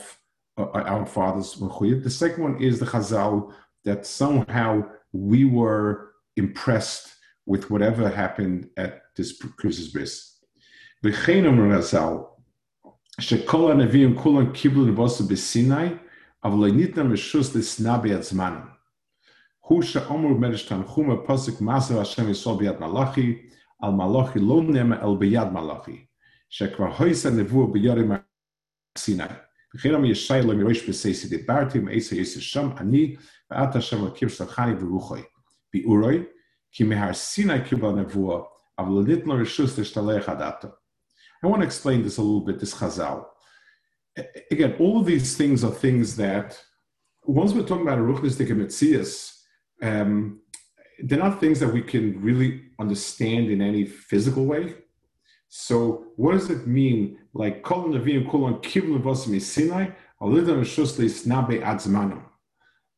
uh, 0.57 0.63
uh 0.63 0.83
our 0.93 1.05
father's 1.05 1.55
mechuyah. 1.55 2.03
The 2.03 2.09
second 2.09 2.43
one 2.43 2.61
is 2.61 2.79
the 2.79 2.85
Chazal 2.85 3.53
that 3.85 4.05
somehow 4.05 4.83
we 5.11 5.45
were 5.45 6.13
impressed 6.37 7.15
with 7.45 7.69
whatever 7.69 8.09
happened 8.09 8.69
at 8.77 9.01
this 9.15 9.39
Krisis 9.41 9.91
Bris. 9.91 10.37
The 11.01 11.09
Amr 11.09 11.77
Chazal, 11.77 12.27
shekol 13.19 13.71
ha'neviim 13.71 14.15
kulam 14.15 14.53
kiblu 14.53 14.93
nevosu 14.93 15.23
b'sinai, 15.23 15.99
אבל 16.43 16.71
Nitna 16.71 16.75
ניתנה 16.75 17.03
משוס 17.03 17.55
לשנא 17.55 17.97
ביד 17.97 18.21
זמנם. 18.21 18.73
הוא 19.59 19.81
שאומר 19.81 20.29
מרש 20.29 20.63
תנחום 20.63 21.11
הפוסק 21.11 21.61
מעשר 21.61 22.01
השם 22.01 22.29
יסוד 22.29 22.63
על 23.82 23.90
מלאכי 23.90 24.38
לא 24.38 24.62
נאמר 24.68 25.02
אל 25.02 25.18
ביד 25.18 25.48
מלאכי, 25.52 26.04
שכבר 26.50 26.96
הויסה 26.96 27.30
נבואה 27.30 27.72
ביורים 27.72 28.12
סיני. 28.98 29.24
וכן 29.74 29.94
אומר 29.94 30.06
ישי 30.06 30.34
לא 30.44 30.54
מראש 30.54 30.88
בסייסי 30.88 31.28
דיברתי, 31.28 31.78
מעשר 31.78 32.16
יסר 32.16 32.40
שם 32.40 32.68
אני, 32.76 33.16
ואת 33.50 33.76
השם 33.76 34.06
לקיר 34.06 34.28
שלחני 34.28 34.72
ורוחי. 34.80 35.22
ביאורוי, 35.72 36.24
I 41.42 41.46
want 41.46 41.60
to 41.60 41.66
explain 41.66 42.02
this 42.02 42.18
a 42.18 42.22
little 42.22 42.40
bit, 42.40 42.60
this 42.60 42.74
chazal. 42.74 43.24
Again, 44.50 44.76
all 44.78 45.00
of 45.00 45.06
these 45.06 45.36
things 45.36 45.64
are 45.64 45.70
things 45.70 46.16
that, 46.16 46.60
once 47.24 47.52
we're 47.52 47.66
talking 47.66 47.86
about 47.86 47.98
a 47.98 48.02
ruchnistic 48.02 48.48
metzias, 48.48 49.34
um, 49.82 50.40
they're 50.99 51.19
not 51.19 51.39
things 51.39 51.59
that 51.59 51.73
we 51.73 51.81
can 51.81 52.21
really 52.21 52.61
understand 52.79 53.49
in 53.49 53.61
any 53.61 53.85
physical 53.85 54.45
way. 54.45 54.75
So, 55.49 56.05
what 56.15 56.33
does 56.33 56.49
it 56.49 56.65
mean 56.65 57.19
like 57.33 57.63
Kol 57.63 57.85
Nevi'im 57.85 58.29
Kulon 58.29 58.61
Kivlu 58.61 59.01
Vosim 59.01 59.39
Sinai, 59.41 59.89
Alidam 60.21 60.61
Shusli 60.61 61.09
Snabe 61.09 61.61
Adzmanum. 61.61 62.23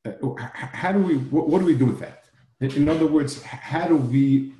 Uh, 0.06 0.36
how 0.38 0.92
do 0.92 1.00
we, 1.00 1.18
what, 1.18 1.48
what 1.48 1.60
do 1.60 1.66
we 1.66 1.76
do 1.76 1.86
with 1.86 2.00
that? 2.00 2.26
In 2.60 2.88
other 2.88 3.08
words, 3.08 3.42
how 3.42 3.88
do 3.88 3.98
we, 3.98 4.54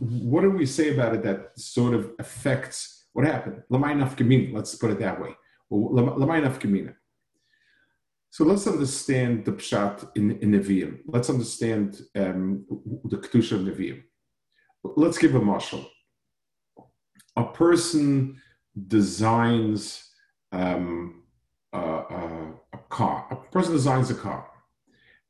what 0.00 0.42
do 0.42 0.50
we 0.50 0.66
say 0.66 0.92
about 0.92 1.14
it 1.14 1.22
that 1.22 1.58
sort 1.58 1.94
of 1.94 2.10
affects 2.18 3.06
what 3.12 3.24
happened? 3.26 3.62
Lamainaf 3.70 4.16
Kamina, 4.16 4.52
let's 4.52 4.74
put 4.74 4.90
it 4.90 4.98
that 4.98 5.20
way. 5.20 5.34
Lamainaf 5.70 6.58
Kamina. 6.58 6.94
So 8.30 8.44
let's 8.44 8.66
understand 8.66 9.44
the 9.44 9.52
pshat 9.52 10.10
in, 10.14 10.38
in 10.38 10.52
Nevi'im. 10.52 11.00
Let's 11.06 11.30
understand 11.30 12.00
um, 12.14 12.64
the 13.04 13.16
Kedusha 13.16 13.52
of 13.52 13.62
Nevi'im. 13.62 14.02
Let's 14.84 15.18
give 15.18 15.34
a 15.34 15.40
mashal. 15.40 15.86
A 17.36 17.44
person 17.44 18.40
designs 18.86 20.08
um, 20.52 21.22
a, 21.72 21.78
a, 21.78 22.52
a, 22.74 22.78
car. 22.90 23.26
A 23.30 23.36
person 23.36 23.72
designs 23.72 24.10
a 24.10 24.14
car. 24.14 24.48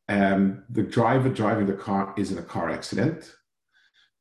Um, 0.08 0.64
the 0.70 0.82
driver 0.82 1.28
driving 1.28 1.66
the 1.66 1.74
car 1.74 2.14
is 2.16 2.32
in 2.32 2.38
a 2.38 2.42
car 2.42 2.70
accident. 2.70 3.32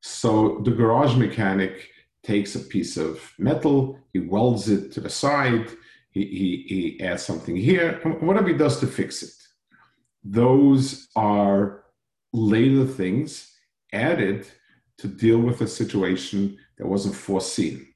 So 0.01 0.61
the 0.63 0.71
garage 0.71 1.15
mechanic 1.15 1.89
takes 2.23 2.55
a 2.55 2.59
piece 2.59 2.97
of 2.97 3.33
metal, 3.39 3.99
he 4.13 4.19
welds 4.19 4.69
it 4.69 4.91
to 4.93 5.01
the 5.01 5.09
side, 5.09 5.69
he, 6.09 6.25
he, 6.25 6.65
he 6.97 7.03
adds 7.03 7.23
something 7.23 7.55
here, 7.55 7.99
whatever 8.21 8.49
he 8.49 8.55
does 8.55 8.79
to 8.79 8.87
fix 8.87 9.23
it. 9.23 9.33
Those 10.23 11.07
are 11.15 11.83
later 12.33 12.85
things 12.85 13.53
added 13.93 14.47
to 14.97 15.07
deal 15.07 15.39
with 15.39 15.61
a 15.61 15.67
situation 15.67 16.57
that 16.77 16.87
wasn't 16.87 17.15
foreseen. 17.15 17.87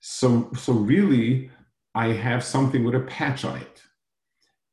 So, 0.00 0.50
so 0.56 0.72
really, 0.72 1.50
I 1.94 2.08
have 2.08 2.44
something 2.44 2.84
with 2.84 2.94
a 2.94 3.00
patch 3.00 3.44
on 3.44 3.56
it, 3.58 3.82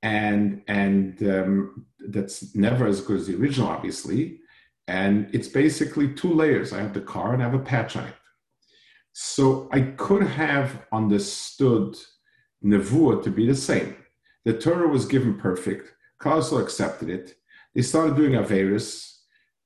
and 0.04 0.62
and 0.68 1.22
um, 1.24 1.86
that's 2.08 2.54
never 2.54 2.86
as 2.86 3.02
good 3.02 3.22
as 3.22 3.28
the 3.28 3.36
original, 3.38 3.70
obviously. 3.70 4.40
And 4.88 5.30
it's 5.34 5.48
basically 5.48 6.13
two 6.13 6.34
layers. 6.34 6.74
I 6.74 6.82
have 6.82 6.94
the 6.94 7.02
car 7.02 7.34
and 7.34 7.42
I 7.42 7.46
have 7.46 7.54
a 7.54 7.63
patch 7.63 7.96
on 7.96 8.06
it. 8.06 8.16
So 9.13 9.70
I 9.72 9.82
could 9.82 10.24
have 10.24 10.86
understood 10.92 11.96
Nevuah 12.63 13.24
to 13.24 13.29
be 13.29 13.48
the 13.48 13.55
same. 13.55 13.96
The 14.46 14.53
Torah 14.53 14.88
was 14.88 15.05
given 15.05 15.38
perfect. 15.38 15.93
Klal 16.20 16.41
Yisrael 16.41 16.62
accepted 16.62 17.10
it. 17.10 17.36
They 17.74 17.82
started 17.82 18.15
doing 18.15 18.34
Averis. 18.34 19.17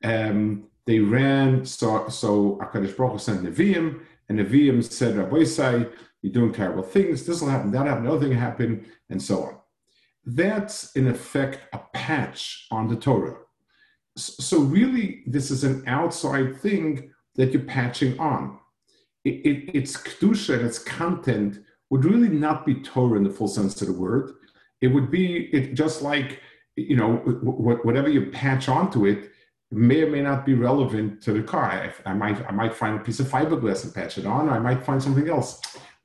Um, 0.04 0.68
they 0.86 1.00
ran, 1.00 1.66
so, 1.66 2.08
so 2.08 2.58
HaKadosh 2.62 2.96
Baruch 2.96 3.14
Hu 3.14 3.20
sent 3.20 3.44
Nevi'im, 3.44 4.02
and 4.30 4.40
Nevi'im 4.40 4.84
said, 4.84 5.18
Rabbi 5.18 5.44
you're 6.22 6.34
doing 6.34 6.54
terrible 6.54 6.84
things. 6.84 7.26
This 7.26 7.42
will 7.42 7.50
happen, 7.50 7.72
that 7.72 7.84
will 7.84 7.90
happen, 7.90 8.06
another 8.06 8.28
thing 8.28 8.38
happen, 8.38 8.86
and 9.10 9.22
so 9.22 9.44
on. 9.44 9.58
That's, 10.26 10.96
in 10.96 11.08
effect, 11.08 11.60
a 11.74 11.80
patch 11.94 12.68
on 12.72 12.88
the 12.88 12.96
Torah. 12.96 13.38
So, 14.18 14.60
really, 14.60 15.24
this 15.28 15.52
is 15.52 15.64
an 15.64 15.84
outside 15.88 16.58
thing 16.58 17.12
that 17.36 17.54
you're 17.54 17.62
patching 17.62 18.20
on. 18.20 18.58
It, 19.24 19.46
it, 19.46 19.76
its 19.76 19.96
Kedusha 19.96 20.56
and 20.56 20.66
its 20.66 20.80
content 20.80 21.60
would 21.90 22.06
really 22.06 22.30
not 22.30 22.66
be 22.66 22.76
Torah 22.76 23.18
in 23.18 23.24
the 23.24 23.30
full 23.30 23.48
sense 23.48 23.82
of 23.82 23.88
the 23.88 23.94
word. 23.94 24.32
It 24.82 24.88
would 24.88 25.10
be 25.10 25.46
it 25.54 25.74
just 25.74 26.02
like 26.02 26.42
you 26.76 26.96
know 26.96 27.18
whatever 27.18 28.10
you 28.10 28.28
patch 28.28 28.70
onto 28.70 29.06
it 29.06 29.32
may 29.72 30.04
or 30.04 30.10
may 30.10 30.22
not 30.22 30.46
be 30.46 30.54
relevant 30.54 31.22
to 31.24 31.34
the 31.34 31.44
car. 31.44 31.66
I, 31.66 32.10
I 32.10 32.14
might 32.14 32.46
I 32.48 32.52
might 32.52 32.76
find 32.76 33.00
a 33.00 33.04
piece 33.04 33.20
of 33.20 33.28
fiberglass 33.28 33.84
and 33.84 33.94
patch 33.94 34.18
it 34.18 34.26
on, 34.26 34.50
or 34.50 34.52
I 34.52 34.60
might 34.60 34.86
find 34.86 35.02
something 35.02 35.30
else. 35.30 35.62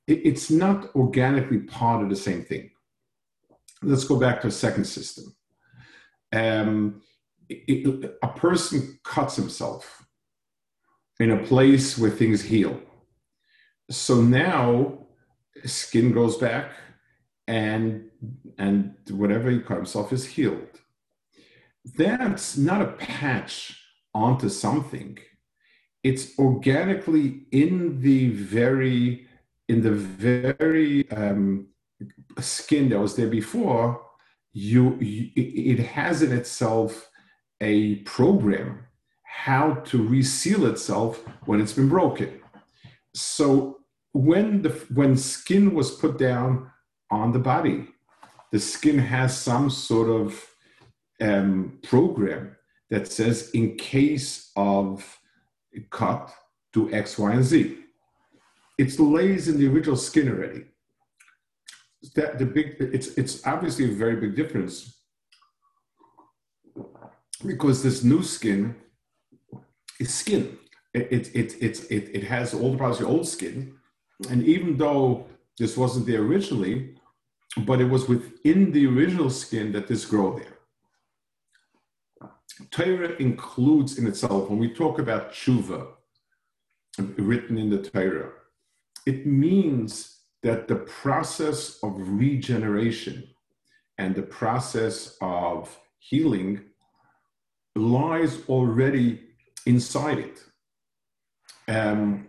It, 0.06 0.20
it's 0.24 0.50
not 0.50 0.94
organically 0.94 1.58
part 1.58 2.02
of 2.02 2.10
the 2.10 2.16
same 2.16 2.42
thing. 2.42 2.70
Let's 3.82 4.04
go 4.04 4.18
back 4.18 4.40
to 4.42 4.48
a 4.48 4.52
second 4.52 4.84
system. 4.84 5.34
Um, 6.32 7.02
it, 7.48 8.16
a 8.22 8.28
person 8.28 8.98
cuts 9.04 9.36
himself 9.36 10.06
in 11.20 11.32
a 11.32 11.44
place 11.44 11.98
where 11.98 12.10
things 12.10 12.42
heal. 12.42 12.80
So 13.90 14.22
now 14.22 15.01
skin 15.64 16.12
grows 16.12 16.36
back 16.36 16.72
and 17.46 18.08
and 18.58 18.94
whatever 19.10 19.50
he 19.50 19.60
cut 19.60 19.76
himself 19.76 20.12
is 20.12 20.26
healed. 20.26 20.80
That's 21.96 22.56
not 22.56 22.82
a 22.82 22.92
patch 22.92 23.78
onto 24.14 24.48
something. 24.48 25.18
It's 26.04 26.38
organically 26.38 27.46
in 27.50 28.00
the 28.00 28.30
very 28.30 29.26
in 29.68 29.82
the 29.82 29.92
very 29.92 31.10
um, 31.10 31.68
skin 32.40 32.88
that 32.90 32.98
was 32.98 33.16
there 33.16 33.28
before 33.28 34.02
you, 34.52 34.98
you 35.00 35.30
it 35.34 35.78
has 35.78 36.22
in 36.22 36.32
itself 36.32 37.08
a 37.60 37.96
program 38.00 38.84
how 39.22 39.74
to 39.74 40.02
reseal 40.02 40.66
itself 40.66 41.24
when 41.46 41.60
it's 41.60 41.72
been 41.72 41.88
broken. 41.88 42.40
So 43.14 43.78
when 44.12 44.62
the 44.62 44.70
when 44.92 45.16
skin 45.16 45.74
was 45.74 45.90
put 45.90 46.18
down 46.18 46.70
on 47.10 47.32
the 47.32 47.38
body, 47.38 47.88
the 48.50 48.58
skin 48.58 48.98
has 48.98 49.36
some 49.36 49.70
sort 49.70 50.08
of 50.08 50.46
um, 51.20 51.78
program 51.82 52.56
that 52.90 53.08
says 53.08 53.50
in 53.50 53.76
case 53.76 54.50
of 54.56 55.18
cut, 55.90 56.30
do 56.72 56.92
X, 56.92 57.18
Y, 57.18 57.32
and 57.32 57.44
Z. 57.44 57.78
It 58.78 58.98
lays 58.98 59.48
in 59.48 59.58
the 59.58 59.68
original 59.68 59.96
skin 59.96 60.28
already. 60.28 60.64
That 62.16 62.38
the 62.38 62.46
big 62.46 62.76
it's 62.80 63.08
it's 63.16 63.46
obviously 63.46 63.84
a 63.86 63.94
very 63.94 64.16
big 64.16 64.34
difference 64.34 64.98
because 67.46 67.82
this 67.82 68.02
new 68.02 68.22
skin 68.22 68.74
is 70.00 70.12
skin. 70.12 70.58
It 70.92 71.12
it 71.12 71.34
it 71.34 71.62
it, 71.62 71.90
it, 71.90 72.10
it 72.16 72.24
has 72.24 72.54
all 72.54 72.72
the 72.72 72.78
parts 72.78 72.98
of 72.98 73.02
your 73.02 73.10
old 73.10 73.28
skin, 73.28 73.78
and 74.30 74.42
even 74.44 74.76
though 74.76 75.26
this 75.58 75.76
wasn't 75.76 76.06
there 76.06 76.22
originally, 76.22 76.94
but 77.58 77.80
it 77.80 77.84
was 77.84 78.08
within 78.08 78.72
the 78.72 78.86
original 78.86 79.30
skin 79.30 79.72
that 79.72 79.86
this 79.86 80.04
grew 80.04 80.38
there. 80.38 80.58
Torah 82.70 83.14
includes 83.18 83.98
in 83.98 84.06
itself, 84.06 84.48
when 84.48 84.58
we 84.58 84.72
talk 84.72 84.98
about 84.98 85.32
tshuva, 85.32 85.88
written 86.98 87.58
in 87.58 87.70
the 87.70 87.82
Torah, 87.82 88.32
it 89.06 89.26
means 89.26 90.20
that 90.42 90.68
the 90.68 90.76
process 90.76 91.78
of 91.82 91.94
regeneration 91.96 93.28
and 93.98 94.14
the 94.14 94.22
process 94.22 95.16
of 95.20 95.78
healing 95.98 96.60
lies 97.76 98.40
already 98.48 99.20
inside 99.66 100.18
it. 100.18 100.42
Um, 101.68 102.28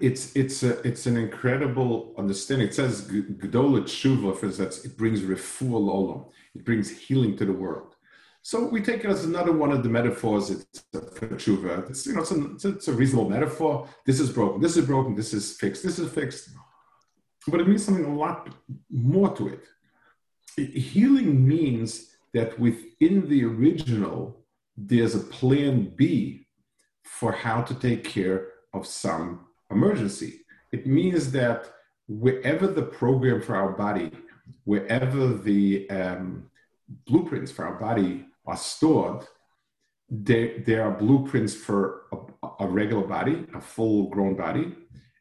it's 0.00 0.34
it's 0.36 0.62
a, 0.62 0.80
it's 0.86 1.06
an 1.06 1.16
incredible 1.16 2.14
understanding. 2.16 2.68
It 2.68 2.74
says 2.74 3.08
Gdola 3.08 3.82
Tshuva, 3.82 4.36
for 4.36 4.46
instance, 4.46 4.84
it 4.84 4.96
brings 4.96 5.20
refuah 5.22 5.70
olam. 5.70 6.30
It 6.54 6.64
brings 6.64 6.90
healing 6.90 7.36
to 7.38 7.44
the 7.44 7.52
world. 7.52 7.96
So 8.42 8.68
we 8.68 8.80
take 8.80 9.04
it 9.04 9.10
as 9.10 9.24
another 9.24 9.52
one 9.52 9.70
of 9.70 9.82
the 9.82 9.88
metaphors 9.88 10.50
it's, 10.50 10.84
tshuva. 10.94 11.90
It's 11.90 12.06
you 12.06 12.14
know 12.14 12.20
it's 12.20 12.30
a, 12.30 12.52
it's 12.52 12.64
a, 12.64 12.68
it's 12.68 12.88
a 12.88 12.92
reasonable 12.92 13.28
metaphor. 13.28 13.88
This 14.06 14.20
is 14.20 14.30
broken. 14.30 14.60
This 14.60 14.76
is 14.76 14.86
broken. 14.86 15.14
This 15.14 15.34
is 15.34 15.56
fixed. 15.56 15.82
This 15.82 15.98
is 15.98 16.10
fixed. 16.10 16.50
But 17.48 17.60
it 17.60 17.68
means 17.68 17.84
something 17.84 18.04
a 18.04 18.14
lot 18.14 18.48
more 18.90 19.34
to 19.36 19.48
it. 19.48 19.64
it 20.56 20.70
healing 20.70 21.46
means 21.46 22.14
that 22.32 22.58
within 22.58 23.28
the 23.28 23.44
original, 23.44 24.44
there's 24.76 25.14
a 25.14 25.20
plan 25.20 25.92
B 25.96 26.46
for 27.04 27.32
how 27.32 27.60
to 27.62 27.74
take 27.74 28.04
care 28.04 28.48
of 28.72 28.86
some 28.86 29.46
emergency. 29.70 30.40
It 30.72 30.86
means 30.86 31.32
that 31.32 31.70
wherever 32.08 32.66
the 32.66 32.82
program 32.82 33.40
for 33.40 33.56
our 33.56 33.72
body, 33.72 34.10
wherever 34.64 35.34
the 35.34 35.88
um, 35.90 36.50
blueprints 37.06 37.52
for 37.52 37.64
our 37.66 37.78
body 37.78 38.26
are 38.46 38.56
stored, 38.56 39.26
there, 40.08 40.58
there 40.66 40.82
are 40.82 40.90
blueprints 40.90 41.54
for 41.54 42.02
a, 42.12 42.64
a 42.64 42.66
regular 42.66 43.06
body, 43.06 43.46
a 43.54 43.60
full 43.60 44.08
grown 44.08 44.34
body, 44.34 44.74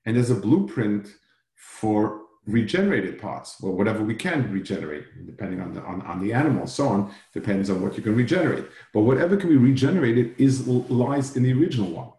and 0.05 0.15
there's 0.15 0.31
a 0.31 0.35
blueprint 0.35 1.07
for 1.55 2.21
regenerated 2.47 3.21
parts, 3.21 3.57
well, 3.61 3.73
whatever 3.73 4.03
we 4.03 4.15
can 4.15 4.51
regenerate, 4.51 5.05
depending 5.25 5.61
on 5.61 5.73
the, 5.73 5.81
on, 5.81 6.01
on 6.01 6.19
the 6.19 6.33
animal, 6.33 6.65
so 6.65 6.87
on, 6.87 7.13
depends 7.33 7.69
on 7.69 7.81
what 7.81 7.95
you 7.95 8.01
can 8.01 8.15
regenerate. 8.15 8.65
But 8.93 9.01
whatever 9.01 9.37
can 9.37 9.49
be 9.49 9.57
regenerated 9.57 10.35
is 10.39 10.67
lies 10.67 11.35
in 11.35 11.43
the 11.43 11.53
original 11.53 11.91
one. 11.91 12.09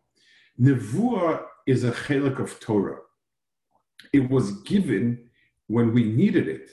Nevuah 0.61 1.45
is 1.71 1.85
a 1.85 1.93
chelik 1.93 2.39
of 2.39 2.59
Torah. 2.61 2.99
It 4.13 4.29
was 4.29 4.47
given 4.63 5.05
when 5.69 5.95
we 5.95 6.05
needed 6.05 6.49
it. 6.49 6.71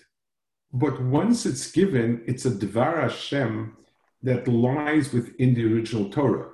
But 0.73 1.01
once 1.01 1.45
it's 1.45 1.71
given, 1.71 2.23
it's 2.25 2.45
a 2.45 2.51
Dvar 2.51 3.01
Hashem 3.03 3.77
that 4.23 4.47
lies 4.47 5.13
within 5.13 5.53
the 5.53 5.65
original 5.71 6.09
Torah. 6.09 6.49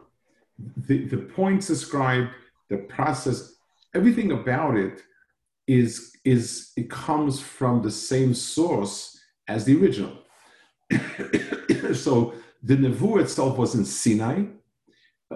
The, 0.88 1.06
the 1.06 1.18
points 1.18 1.68
described, 1.68 2.30
the 2.70 2.78
process, 2.78 3.56
everything 3.96 4.32
about 4.32 4.78
it 4.78 5.02
is 5.68 6.12
is 6.26 6.72
it 6.76 6.90
comes 6.90 7.40
from 7.40 7.82
the 7.82 7.92
same 7.92 8.34
source 8.34 9.18
as 9.48 9.66
the 9.66 9.76
original. 9.80 10.16
so 11.94 12.34
the 12.62 12.76
nevu 12.76 13.22
itself 13.22 13.58
was 13.58 13.76
in 13.76 13.86
Sinai. 13.86 14.44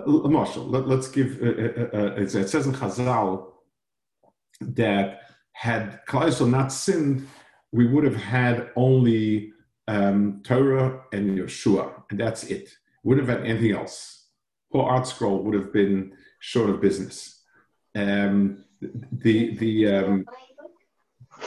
Uh, 0.05 0.27
Mashal, 0.27 0.69
let, 0.69 0.99
us 0.99 1.07
give. 1.09 1.41
Uh, 1.41 1.45
uh, 1.45 2.01
uh, 2.01 2.15
it 2.15 2.29
says 2.29 2.67
in 2.67 2.73
Chazal 2.73 3.51
that 4.61 5.21
had 5.53 6.05
Klal 6.07 6.49
not 6.49 6.71
sinned, 6.71 7.27
we 7.71 7.87
would 7.87 8.03
have 8.03 8.15
had 8.15 8.69
only 8.75 9.51
um, 9.87 10.41
Torah 10.43 11.03
and 11.13 11.37
Yehoshua, 11.37 12.03
and 12.09 12.19
that's 12.19 12.43
it. 12.45 12.69
Wouldn't 13.03 13.27
have 13.27 13.39
had 13.39 13.47
anything 13.47 13.71
else. 13.71 14.27
Whole 14.71 14.85
ArtScroll 14.85 15.43
would 15.43 15.53
have 15.55 15.71
been 15.71 16.13
short 16.39 16.69
of 16.69 16.81
business. 16.81 17.41
Um, 17.95 18.65
the 18.81 19.55
the 19.57 19.95
um, 19.95 20.25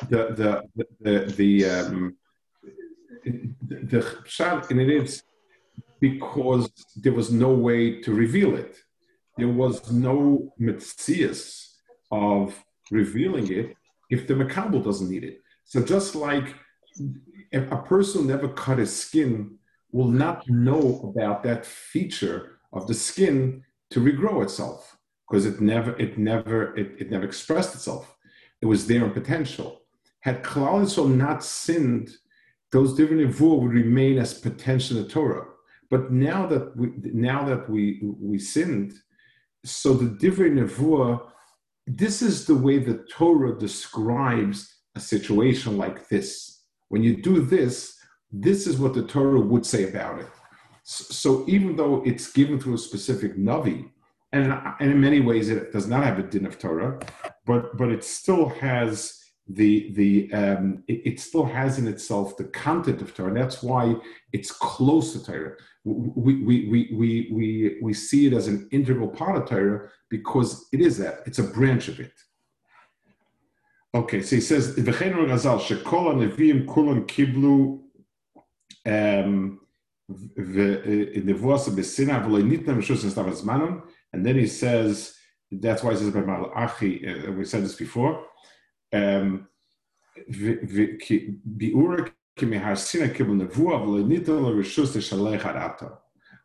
the 0.08 0.62
the 0.74 0.86
the 1.00 1.32
the 1.36 1.64
um, 1.70 2.16
the 3.24 4.00
pshat, 4.26 4.70
and 4.70 4.80
it 4.80 4.90
is 4.90 5.22
because 6.00 6.70
there 6.96 7.12
was 7.12 7.30
no 7.30 7.52
way 7.52 8.00
to 8.00 8.12
reveal 8.12 8.56
it. 8.56 8.76
There 9.36 9.48
was 9.48 9.92
no 9.92 10.52
mitzias 10.60 11.74
of 12.10 12.62
revealing 12.90 13.52
it 13.52 13.76
if 14.08 14.26
the 14.26 14.34
makabel 14.34 14.82
doesn't 14.82 15.10
need 15.10 15.24
it. 15.24 15.40
So 15.64 15.82
just 15.82 16.14
like 16.14 16.54
a 17.52 17.76
person 17.76 18.22
who 18.22 18.28
never 18.28 18.48
cut 18.48 18.78
his 18.78 18.94
skin 18.94 19.58
will 19.92 20.08
not 20.08 20.48
know 20.48 21.00
about 21.04 21.42
that 21.44 21.64
feature 21.66 22.58
of 22.72 22.86
the 22.86 22.94
skin 22.94 23.64
to 23.90 24.00
regrow 24.00 24.42
itself 24.42 24.96
because 25.28 25.46
it 25.46 25.60
never 25.60 25.96
it 25.98 26.18
never 26.18 26.76
it, 26.76 26.94
it 26.98 27.10
never 27.10 27.24
expressed 27.24 27.74
itself. 27.74 28.16
It 28.60 28.66
was 28.66 28.86
there 28.86 29.04
in 29.04 29.12
potential. 29.12 29.82
Had 30.20 30.42
Klal 30.42 30.82
Yisrael 30.82 31.14
not 31.14 31.42
sinned, 31.42 32.10
those 32.72 32.94
different 32.94 33.22
nevuah 33.22 33.60
would 33.60 33.72
remain 33.72 34.18
as 34.18 34.34
potential 34.34 34.98
in 34.98 35.04
the 35.04 35.08
Torah. 35.08 35.46
But 35.90 36.12
now 36.12 36.46
that 36.46 36.76
we 36.76 36.92
now 37.12 37.44
that 37.44 37.68
we 37.68 38.00
we 38.02 38.38
sinned, 38.38 38.94
so 39.64 39.92
the 39.92 40.06
divrei 40.06 40.52
nevuah, 40.52 41.20
this 41.86 42.22
is 42.22 42.46
the 42.46 42.54
way 42.54 42.78
the 42.78 43.04
Torah 43.10 43.58
describes 43.58 44.72
a 44.94 45.00
situation 45.00 45.76
like 45.76 46.08
this. 46.08 46.62
When 46.88 47.02
you 47.02 47.20
do 47.20 47.40
this, 47.40 47.96
this 48.32 48.66
is 48.66 48.78
what 48.78 48.94
the 48.94 49.06
Torah 49.06 49.40
would 49.40 49.66
say 49.66 49.88
about 49.88 50.20
it. 50.20 50.28
So 50.84 51.44
even 51.48 51.76
though 51.76 52.02
it's 52.06 52.32
given 52.32 52.58
to 52.60 52.74
a 52.74 52.78
specific 52.78 53.36
navi, 53.36 53.90
and, 54.32 54.52
and 54.80 54.92
in 54.92 55.00
many 55.00 55.20
ways 55.20 55.48
it 55.48 55.72
does 55.72 55.88
not 55.88 56.04
have 56.04 56.18
a 56.18 56.22
din 56.22 56.46
of 56.46 56.58
Torah, 56.58 57.00
but 57.46 57.76
but 57.76 57.90
it 57.90 58.04
still 58.04 58.48
has 58.48 59.19
the 59.54 59.92
the 59.94 60.32
um, 60.32 60.84
it, 60.86 61.00
it, 61.04 61.20
still 61.20 61.44
has 61.44 61.78
in 61.78 61.88
itself 61.88 62.36
the 62.36 62.44
content 62.44 63.02
of 63.02 63.14
Torah. 63.14 63.34
That's 63.34 63.62
why 63.62 63.96
it's 64.32 64.52
close 64.52 65.12
to 65.12 65.24
Torah. 65.24 65.54
We, 65.84 66.42
we, 66.44 66.68
we, 66.68 66.90
we, 66.92 67.28
we, 67.32 67.78
we 67.82 67.94
see 67.94 68.26
it 68.26 68.32
as 68.32 68.48
an 68.48 68.68
integral 68.70 69.08
part 69.08 69.36
of 69.36 69.48
Torah 69.48 69.88
because 70.08 70.68
it 70.72 70.80
is 70.80 70.98
that. 70.98 71.22
It's 71.26 71.38
a 71.38 71.42
branch 71.42 71.88
of 71.88 72.00
it. 72.00 72.12
Okay, 73.94 74.22
so 74.22 74.36
he 74.36 74.42
says, 74.42 74.76
"V'chein 74.76 75.14
Razal 75.14 75.58
shekol 75.60 76.14
neviim 76.14 76.66
kulon 76.66 77.06
kiblu 77.06 77.80
um, 78.86 79.60
zmanon." 83.34 83.82
And 84.12 84.26
then 84.26 84.36
he 84.36 84.46
says, 84.46 85.14
that's 85.52 85.82
why 85.82 85.92
he 85.92 85.96
says 85.96 86.14
Malachi, 86.14 87.06
uh, 87.06 87.32
we 87.32 87.44
said 87.44 87.64
this 87.64 87.74
before, 87.74 88.24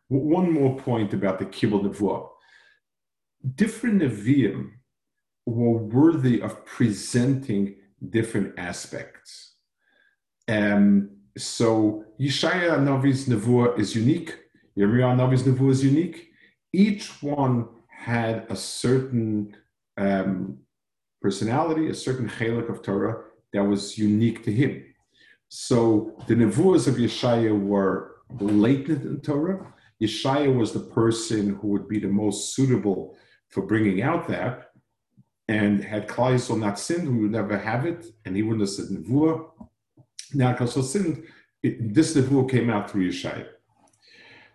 one 0.07 0.51
more 0.51 0.75
point 0.77 1.13
about 1.13 1.39
the 1.39 1.45
Kibbul 1.45 1.83
Nevuah. 1.83 2.29
Different 3.55 4.01
Nevi'im 4.01 4.71
were 5.45 5.77
worthy 5.77 6.41
of 6.41 6.65
presenting 6.65 7.75
different 8.09 8.57
aspects. 8.57 9.55
Um, 10.47 11.11
so 11.37 12.05
Yeshaya 12.19 12.77
Navi's 12.79 13.27
Nevuah 13.27 13.79
is 13.79 13.95
unique. 13.95 14.37
Yirmiyah 14.77 15.15
Navi's 15.15 15.43
Nevuah 15.43 15.71
is 15.71 15.83
unique 15.83 16.31
each 16.75 17.23
one 17.23 17.67
had 17.87 18.45
a 18.49 18.55
certain 18.55 19.55
um, 19.97 20.57
personality, 21.25 21.89
a 21.89 21.93
certain 22.07 22.29
chalik 22.29 22.69
of 22.69 22.83
Torah 22.83 23.15
that 23.51 23.63
was 23.63 23.97
unique 23.97 24.43
to 24.43 24.51
him. 24.61 24.73
So 25.49 25.77
the 26.27 26.35
nevuahs 26.35 26.87
of 26.87 26.95
Yeshaya 27.05 27.53
were 27.71 28.17
latent 28.39 29.03
in 29.09 29.21
Torah. 29.21 29.59
Yeshaya 30.03 30.55
was 30.55 30.71
the 30.71 30.85
person 31.01 31.55
who 31.55 31.67
would 31.69 31.87
be 31.87 31.99
the 31.99 32.15
most 32.23 32.53
suitable 32.55 33.17
for 33.49 33.61
bringing 33.71 34.03
out 34.03 34.27
that. 34.27 34.55
And 35.47 35.83
had 35.83 36.07
Klal 36.07 36.59
not 36.59 36.77
sinned, 36.77 37.07
we 37.11 37.23
would 37.23 37.31
never 37.39 37.57
have 37.57 37.83
it, 37.91 38.01
and 38.23 38.35
he 38.35 38.43
wouldn't 38.43 38.67
have 38.67 38.75
said 38.77 38.89
nevuah. 38.95 39.49
Now, 40.33 40.51
because 40.51 40.91
sinned, 40.91 41.23
it, 41.63 41.93
this 41.95 42.15
nevuah 42.15 42.51
came 42.53 42.69
out 42.69 42.89
through 42.89 43.09
Yeshaya. 43.09 43.47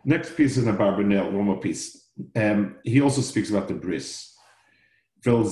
Next 0.04 0.36
piece 0.36 0.56
is 0.56 0.66
the 0.66 0.72
Barbanel, 0.72 1.32
one 1.32 1.46
more 1.46 1.60
piece. 1.60 1.84
Um, 2.36 2.76
he 2.84 3.00
also 3.00 3.22
speaks 3.22 3.50
about 3.50 3.66
the 3.66 3.74
bris. 3.74 4.29
So 5.22 5.42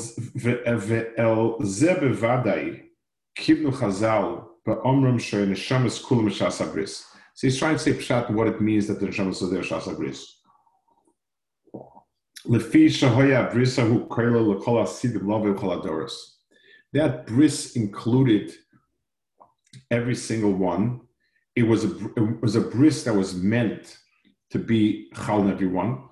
he's 7.47 7.59
trying 7.59 7.77
to 7.77 7.79
say 7.79 7.93
pshat 7.93 8.31
what 8.31 8.49
it 8.49 8.61
means 8.61 8.89
that 8.89 8.99
the 8.99 9.07
neshamas 9.07 9.43
are 9.43 9.49
there 9.49 9.63
shasa 9.63 9.97
bris. 9.97 10.35
That 16.93 17.27
bris 17.27 17.77
included 17.77 18.53
every 19.91 20.15
single 20.15 20.53
one. 20.53 21.01
It 21.55 21.65
was 21.65 21.85
a 21.85 21.91
it 22.17 22.41
was 22.41 22.57
a 22.57 22.61
bris 22.61 23.05
that 23.05 23.15
was 23.15 23.35
meant 23.35 23.99
to 24.51 24.59
be 24.59 25.11
chal 25.15 25.41
on 25.41 25.51
everyone. 25.51 26.08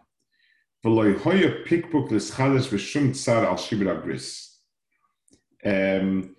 Um, 5.64 6.36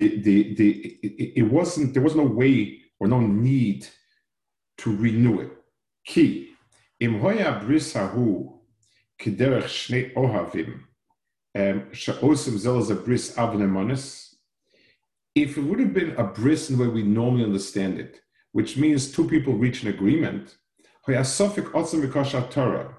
the, 0.00 0.20
the, 0.20 0.54
the, 0.54 0.70
it, 1.36 1.42
wasn't, 1.42 1.94
there 1.94 2.02
was 2.02 2.16
no 2.16 2.24
way 2.24 2.80
or 2.98 3.06
no 3.06 3.20
need 3.20 3.86
to 4.78 4.96
renew 4.96 5.40
it. 5.40 5.52
Key. 6.04 6.50
Im 7.00 7.20
hoya 7.20 7.62
brisahu 7.64 8.58
kiderech 9.20 9.64
shnei 9.64 10.12
ohavim 10.14 10.80
sha'osim 11.92 12.58
zel 12.58 12.78
as 12.78 12.90
a 12.90 12.94
bris 12.94 13.34
avnemonis. 13.36 14.34
If 15.34 15.56
it 15.56 15.62
would 15.62 15.80
have 15.80 15.94
been 15.94 16.16
a 16.16 16.24
bris 16.24 16.70
in 16.70 16.78
the 16.78 16.84
way 16.84 16.90
we 16.90 17.02
normally 17.02 17.44
understand 17.44 17.98
it, 17.98 18.20
which 18.52 18.76
means 18.76 19.12
two 19.12 19.28
people 19.28 19.54
reach 19.54 19.82
an 19.82 19.88
agreement, 19.88 20.56
hoya 21.02 21.20
sofik 21.20 21.70
otzim 21.72 22.04
v'kosha 22.04 22.50
Torah, 22.50 22.98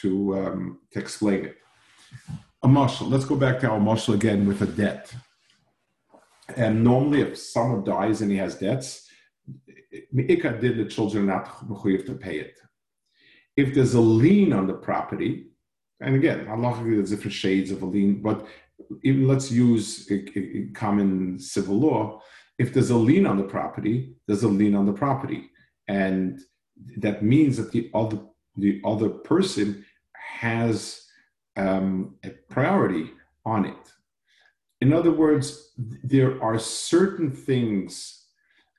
to 0.00 0.38
um, 0.38 0.78
to 0.92 0.98
explain 0.98 1.44
it. 1.46 1.56
A 2.62 2.68
mashal. 2.68 3.10
Let's 3.10 3.24
go 3.24 3.36
back 3.36 3.60
to 3.60 3.70
our 3.70 3.78
mashal 3.78 4.14
again 4.14 4.46
with 4.46 4.62
a 4.62 4.66
debt. 4.66 5.14
And 6.56 6.84
normally, 6.84 7.20
if 7.22 7.38
someone 7.38 7.84
dies 7.84 8.20
and 8.20 8.30
he 8.30 8.36
has 8.36 8.56
debts, 8.56 9.08
Me'ika 10.12 10.58
did 10.60 10.76
the 10.76 10.84
children 10.84 11.26
not 11.26 11.46
mechuyev 11.68 12.06
to 12.06 12.14
pay 12.14 12.38
it. 12.38 12.58
If 13.56 13.74
there's 13.74 13.94
a 13.94 14.00
lien 14.00 14.52
on 14.52 14.66
the 14.66 14.74
property, 14.74 15.48
and 16.00 16.14
again, 16.14 16.46
Allah 16.48 16.80
there's 16.84 17.10
different 17.10 17.32
shades 17.32 17.70
of 17.70 17.82
a 17.82 17.86
lien, 17.86 18.22
but 18.22 18.46
even 19.02 19.26
let's 19.26 19.50
use 19.50 20.10
a, 20.10 20.16
a 20.38 20.68
common 20.74 21.38
civil 21.38 21.78
law. 21.80 22.20
If 22.58 22.72
there's 22.72 22.90
a 22.90 22.96
lien 22.96 23.26
on 23.26 23.38
the 23.38 23.44
property, 23.44 24.14
there's 24.26 24.42
a 24.42 24.48
lien 24.48 24.74
on 24.74 24.86
the 24.86 24.92
property, 24.92 25.50
and 25.88 26.38
that 26.98 27.22
means 27.22 27.56
that 27.56 27.72
the 27.72 27.90
other 27.94 28.18
the 28.56 28.80
other 28.84 29.08
person 29.08 29.84
has 30.14 31.06
um, 31.56 32.16
a 32.24 32.30
priority 32.48 33.10
on 33.44 33.64
it. 33.64 33.92
In 34.80 34.92
other 34.92 35.12
words, 35.12 35.72
there 35.76 36.42
are 36.42 36.58
certain 36.58 37.30
things, 37.30 38.24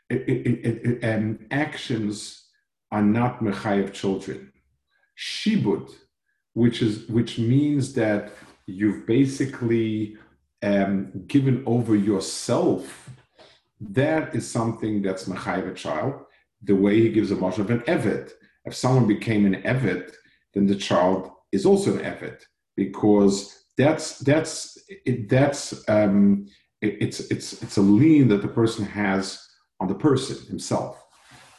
and 0.09 1.03
um, 1.03 1.39
actions 1.51 2.45
are 2.91 3.01
not 3.01 3.39
mechayev 3.39 3.93
children. 3.93 4.51
Shibud, 5.17 5.91
which 6.53 6.81
is 6.81 7.07
which 7.07 7.39
means 7.39 7.93
that 7.93 8.31
you've 8.67 9.07
basically 9.07 10.17
um, 10.61 11.11
given 11.27 11.63
over 11.65 11.95
yourself. 11.95 13.09
That 13.79 14.35
is 14.35 14.49
something 14.49 15.01
that's 15.01 15.25
mechayev 15.25 15.71
a 15.71 15.73
child. 15.73 16.13
The 16.63 16.75
way 16.75 17.01
he 17.01 17.09
gives 17.09 17.31
a 17.31 17.35
much 17.35 17.57
of 17.57 17.69
an 17.69 17.83
evet. 17.87 18.31
If 18.67 18.75
someone 18.75 19.07
became 19.07 19.45
an 19.45 19.61
evet, 19.63 20.11
then 20.53 20.67
the 20.67 20.75
child 20.75 21.31
is 21.51 21.65
also 21.65 21.97
an 21.97 22.05
evet 22.05 22.45
because 22.75 23.63
that's 23.77 24.19
that's 24.19 24.77
it, 25.05 25.29
that's 25.29 25.87
um, 25.89 26.47
it, 26.81 26.97
it's 26.99 27.19
it's 27.31 27.61
it's 27.63 27.77
a 27.77 27.81
lien 27.81 28.27
that 28.27 28.41
the 28.41 28.47
person 28.47 28.85
has 28.85 29.41
on 29.79 29.87
the 29.87 29.95
person 29.95 30.45
himself. 30.47 31.03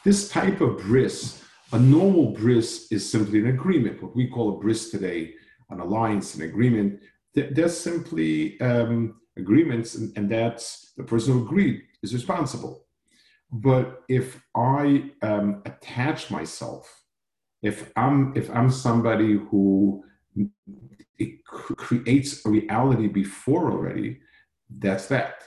This 0.04 0.28
type 0.28 0.60
of 0.60 0.78
bris, 0.78 1.42
a 1.72 1.78
normal 1.78 2.32
bris, 2.32 2.90
is 2.90 3.10
simply 3.10 3.40
an 3.40 3.48
agreement. 3.48 4.02
What 4.02 4.14
we 4.14 4.28
call 4.28 4.56
a 4.56 4.58
bris 4.58 4.90
today, 4.90 5.34
an 5.70 5.80
alliance, 5.80 6.34
an 6.34 6.42
agreement. 6.42 7.00
They're 7.34 7.68
simply 7.68 8.60
um, 8.60 9.20
agreements, 9.36 9.94
and, 9.94 10.16
and 10.16 10.30
that's 10.30 10.92
the 10.96 11.04
person 11.04 11.32
who 11.32 11.44
agreed 11.44 11.82
is 12.02 12.12
responsible. 12.12 12.87
But 13.50 14.02
if 14.08 14.42
I 14.54 15.10
um, 15.22 15.62
attach 15.64 16.30
myself, 16.30 17.02
if 17.62 17.90
I'm 17.96 18.36
if 18.36 18.50
I'm 18.50 18.70
somebody 18.70 19.34
who 19.34 20.04
creates 21.44 22.44
a 22.44 22.50
reality 22.50 23.08
before 23.08 23.72
already, 23.72 24.20
that's 24.78 25.06
that. 25.08 25.42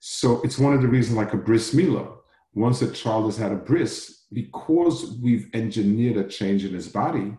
So 0.00 0.40
it's 0.42 0.58
one 0.58 0.74
of 0.74 0.82
the 0.82 0.88
reasons, 0.88 1.16
like 1.16 1.32
a 1.32 1.36
bris 1.36 1.74
milah. 1.74 2.16
Once 2.54 2.82
a 2.82 2.90
child 2.90 3.26
has 3.26 3.36
had 3.36 3.52
a 3.52 3.56
bris, 3.56 4.26
because 4.32 5.18
we've 5.22 5.48
engineered 5.54 6.16
a 6.16 6.28
change 6.28 6.64
in 6.64 6.72
his 6.74 6.88
body, 6.88 7.36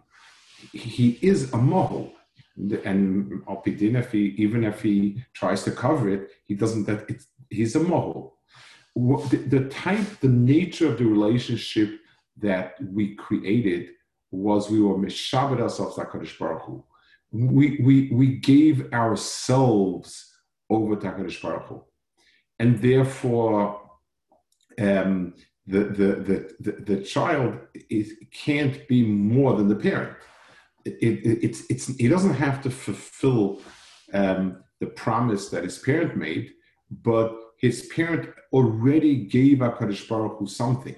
he 0.71 1.19
is 1.21 1.53
a 1.53 1.57
mahul. 1.57 2.11
And 2.57 3.43
even 4.13 4.63
if 4.63 4.81
he 4.81 5.23
tries 5.33 5.63
to 5.63 5.71
cover 5.71 6.09
it, 6.09 6.29
he 6.45 6.53
doesn't. 6.55 6.85
That 6.85 7.09
he's 7.49 7.75
a 7.75 7.79
mahul. 7.79 8.34
The, 8.95 9.43
the 9.47 9.69
type, 9.69 10.19
the 10.21 10.29
nature 10.29 10.89
of 10.89 10.97
the 10.97 11.05
relationship 11.05 11.99
that 12.37 12.75
we 12.81 13.15
created 13.15 13.89
was 14.31 14.69
we 14.69 14.81
were 14.81 14.97
mishabed 14.97 15.59
ourselves, 15.59 15.97
Hakadosh 15.97 16.37
Baruch 16.39 16.63
Hu 16.63 16.83
we, 17.35 17.79
we, 17.81 18.09
we 18.11 18.27
gave 18.37 18.91
ourselves 18.93 20.33
over 20.69 20.95
to 20.95 21.39
Baruch 21.41 21.67
Hu. 21.67 21.83
And 22.59 22.81
therefore, 22.81 23.81
um, 24.79 25.33
the, 25.67 25.79
the, 25.79 26.05
the, 26.15 26.55
the, 26.59 26.71
the 26.83 27.01
child 27.01 27.59
is, 27.89 28.13
can't 28.31 28.87
be 28.87 29.03
more 29.03 29.55
than 29.57 29.67
the 29.67 29.75
parent. 29.75 30.15
It, 30.85 30.93
it, 31.01 31.43
it's, 31.43 31.63
it's, 31.69 31.87
he 31.97 32.07
doesn't 32.07 32.35
have 32.35 32.61
to 32.63 32.69
fulfill 32.69 33.61
um, 34.13 34.63
the 34.79 34.87
promise 34.87 35.49
that 35.49 35.63
his 35.63 35.79
parent 35.79 36.15
made, 36.15 36.51
but 36.89 37.35
his 37.57 37.89
parent 37.95 38.29
already 38.51 39.15
gave 39.15 39.59
HaKadosh 39.59 40.07
Baruch 40.07 40.37
Hu 40.39 40.47
something. 40.47 40.95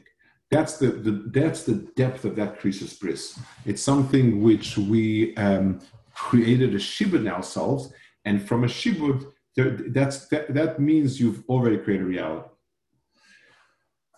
That's 0.49 0.77
the, 0.77 0.87
the, 0.87 1.11
that's 1.33 1.63
the 1.63 1.87
depth 1.95 2.23
of 2.23 2.35
that 2.37 2.59
krisis 2.59 2.97
bris. 2.99 3.37
It's 3.65 3.81
something 3.81 4.41
which 4.41 4.77
we 4.77 5.35
um, 5.35 5.81
created 6.13 6.73
a 6.73 6.77
shibud 6.77 7.19
in 7.19 7.27
ourselves, 7.27 7.93
and 8.25 8.41
from 8.47 8.63
a 8.63 8.67
shibud, 8.67 9.25
that's 9.55 10.27
that, 10.27 10.53
that 10.53 10.79
means 10.79 11.19
you've 11.19 11.43
already 11.49 11.77
created 11.77 12.05
reality. 12.05 12.47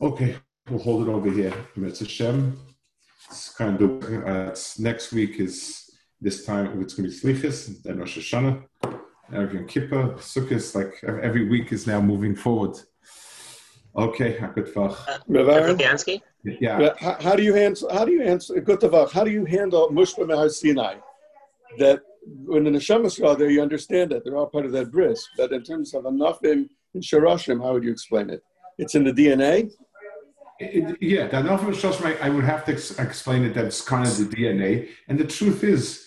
Okay, 0.01 0.35
we'll 0.69 0.79
hold 0.79 1.07
it 1.07 1.11
over 1.11 1.31
here. 1.31 1.53
Mitzvah 1.75 2.07
Shem. 2.07 2.59
It's 3.27 3.53
kind 3.53 3.81
of 3.81 4.03
uh, 4.27 4.55
next 4.79 5.11
week 5.11 5.39
is 5.39 5.89
this 6.21 6.45
time 6.45 6.81
it's 6.81 6.93
going 6.93 7.09
to 7.09 7.15
be 7.15 7.33
Slichas, 7.33 7.81
then 7.83 7.99
Rosh 7.99 8.17
Hashanah, 8.17 8.63
Erev 9.31 9.53
Yom 9.53 9.67
Kippur, 9.67 10.15
Sukkot. 10.17 10.75
Like 10.75 11.03
every 11.03 11.47
week 11.47 11.71
is 11.71 11.85
now 11.87 12.01
moving 12.01 12.35
forward. 12.35 12.77
Okay, 13.95 14.39
good 14.55 14.77
uh, 14.77 14.95
Yeah. 16.43 16.93
How, 16.99 17.17
how, 17.19 17.35
do 17.35 17.43
you 17.43 17.53
handle? 17.53 17.89
How 17.91 18.05
do 18.05 18.11
you 18.11 18.23
answer? 18.23 18.59
Good 18.61 18.81
How 19.11 19.23
do 19.23 19.31
you 19.31 19.45
handle 19.45 19.89
Mushba 19.89 20.49
Sinai? 20.49 20.95
that 21.77 22.01
when 22.45 22.63
the 22.63 22.71
neshamas 22.71 23.23
are 23.25 23.35
there, 23.35 23.49
you 23.49 23.61
understand 23.61 24.11
that 24.11 24.23
they're 24.23 24.37
all 24.37 24.47
part 24.47 24.65
of 24.65 24.71
that 24.71 24.91
bris. 24.91 25.27
But 25.37 25.51
in 25.51 25.63
terms 25.63 25.93
of 25.93 26.03
anafim 26.03 26.69
in 26.93 27.01
sharashim, 27.01 27.63
how 27.63 27.73
would 27.73 27.83
you 27.83 27.91
explain 27.91 28.29
it? 28.29 28.41
It's 28.77 28.95
in 28.95 29.03
the 29.03 29.11
DNA. 29.11 29.71
It, 30.59 30.97
yeah, 31.01 31.27
the 31.27 31.37
anafim 31.37 31.73
sharashim, 31.73 32.21
I 32.21 32.29
would 32.29 32.43
have 32.43 32.65
to 32.65 32.73
ex- 32.73 32.97
explain 32.99 33.43
it. 33.43 33.53
That's 33.53 33.81
kind 33.81 34.07
of 34.07 34.17
the 34.17 34.25
DNA. 34.35 34.89
And 35.07 35.19
the 35.19 35.25
truth 35.25 35.63
is, 35.63 36.05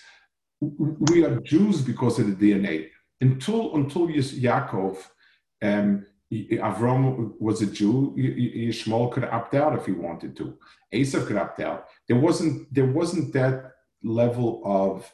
we 0.61 1.25
are 1.25 1.41
Jews 1.41 1.83
because 1.83 2.19
of 2.19 2.39
the 2.39 2.53
DNA. 2.53 2.89
Until 3.23 3.77
until 3.77 4.09
Yaakov, 4.09 4.97
um, 5.63 6.07
Avram 6.33 7.35
was 7.39 7.63
a 7.63 7.67
Jew. 7.67 8.15
Yishmael 8.19 9.13
could 9.13 9.25
opt 9.25 9.55
out 9.55 9.79
if 9.79 9.87
he 9.87 9.93
wanted 9.93 10.37
to. 10.39 10.59
Esav 10.93 11.27
could 11.27 11.37
opt 11.37 11.61
out. 11.61 11.87
There 12.09 12.19
wasn't 12.19 12.73
there 12.75 12.91
wasn't 12.99 13.33
that 13.35 13.73
level 14.03 14.61
of 14.65 15.11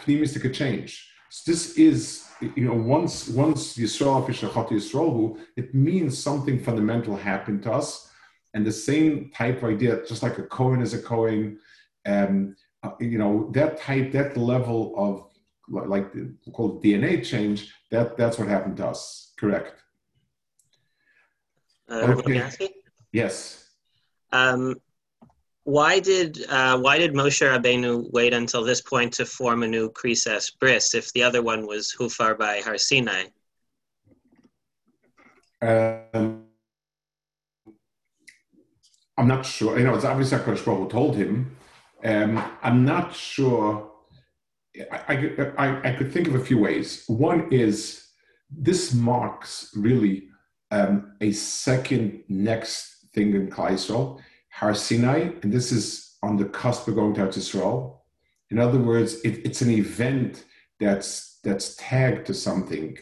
pneumistic 0.00 0.52
change. 0.52 1.08
So 1.30 1.50
this 1.50 1.78
is, 1.78 2.28
you 2.56 2.64
know, 2.66 2.74
once 2.74 3.28
once 3.28 3.76
Yisrael 3.78 4.26
Fishachati 4.26 4.72
Yisrael, 4.72 5.38
it 5.56 5.74
means 5.74 6.22
something 6.22 6.62
fundamental 6.62 7.16
happened 7.16 7.62
to 7.62 7.72
us, 7.72 8.10
and 8.52 8.66
the 8.66 8.72
same 8.72 9.30
type 9.34 9.58
of 9.62 9.70
idea, 9.70 10.04
just 10.06 10.22
like 10.22 10.38
a 10.38 10.42
Cohen 10.42 10.82
is 10.82 10.92
a 10.92 11.00
Cohen, 11.00 11.58
um, 12.04 12.56
uh, 12.82 12.90
you 12.98 13.16
know, 13.16 13.50
that 13.54 13.80
type, 13.80 14.12
that 14.12 14.36
level 14.36 14.92
of 14.96 15.29
like 15.70 16.12
the, 16.12 16.34
called 16.52 16.82
DNA 16.82 17.24
change, 17.24 17.72
that 17.90 18.16
that's 18.16 18.38
what 18.38 18.48
happened 18.48 18.76
to 18.78 18.88
us. 18.88 19.32
Correct. 19.38 19.74
Uh, 21.88 22.14
okay. 22.18 22.70
Yes. 23.12 23.68
Um, 24.32 24.76
why 25.64 26.00
did 26.00 26.44
uh, 26.48 26.78
why 26.78 26.98
did 26.98 27.12
Moshe 27.12 27.46
Rabbeinu 27.46 28.10
wait 28.12 28.32
until 28.32 28.64
this 28.64 28.80
point 28.80 29.12
to 29.14 29.26
form 29.26 29.62
a 29.62 29.68
new 29.68 29.90
Krises 29.90 30.52
Bris 30.58 30.94
if 30.94 31.12
the 31.12 31.22
other 31.22 31.42
one 31.42 31.66
was 31.66 31.94
Hufar 31.98 32.38
by 32.38 32.60
Har 32.60 32.78
Sinai? 32.78 33.24
Um, 35.62 36.44
I'm 39.18 39.28
not 39.28 39.44
sure. 39.44 39.78
You 39.78 39.84
know, 39.84 39.94
it's 39.94 40.04
obviously 40.04 40.38
Hakadosh 40.38 40.64
Baruch 40.64 40.90
told 40.90 41.16
him. 41.16 41.56
Um, 42.02 42.42
I'm 42.62 42.84
not 42.84 43.14
sure. 43.14 43.89
I, 44.90 45.54
I, 45.58 45.90
I, 45.90 45.92
could 45.96 46.12
think 46.12 46.28
of 46.28 46.34
a 46.34 46.44
few 46.44 46.58
ways. 46.58 47.04
One 47.06 47.52
is 47.52 48.08
this 48.50 48.94
marks 48.94 49.72
really 49.76 50.28
um, 50.70 51.12
a 51.20 51.32
second 51.32 52.22
next 52.28 53.06
thing 53.14 53.34
in 53.34 53.50
Klal 53.50 53.72
Yisrael 53.72 54.20
Har 54.50 54.74
Sinai, 54.74 55.30
and 55.42 55.52
this 55.52 55.72
is 55.72 56.16
on 56.22 56.36
the 56.36 56.44
cusp 56.44 56.88
of 56.88 56.94
going 56.94 57.14
to 57.14 57.28
Israel. 57.28 58.04
In 58.50 58.58
other 58.58 58.78
words, 58.78 59.20
it, 59.20 59.44
it's 59.44 59.62
an 59.62 59.70
event 59.70 60.44
that's 60.78 61.38
that's 61.42 61.76
tagged 61.76 62.26
to 62.26 62.34
something 62.34 62.96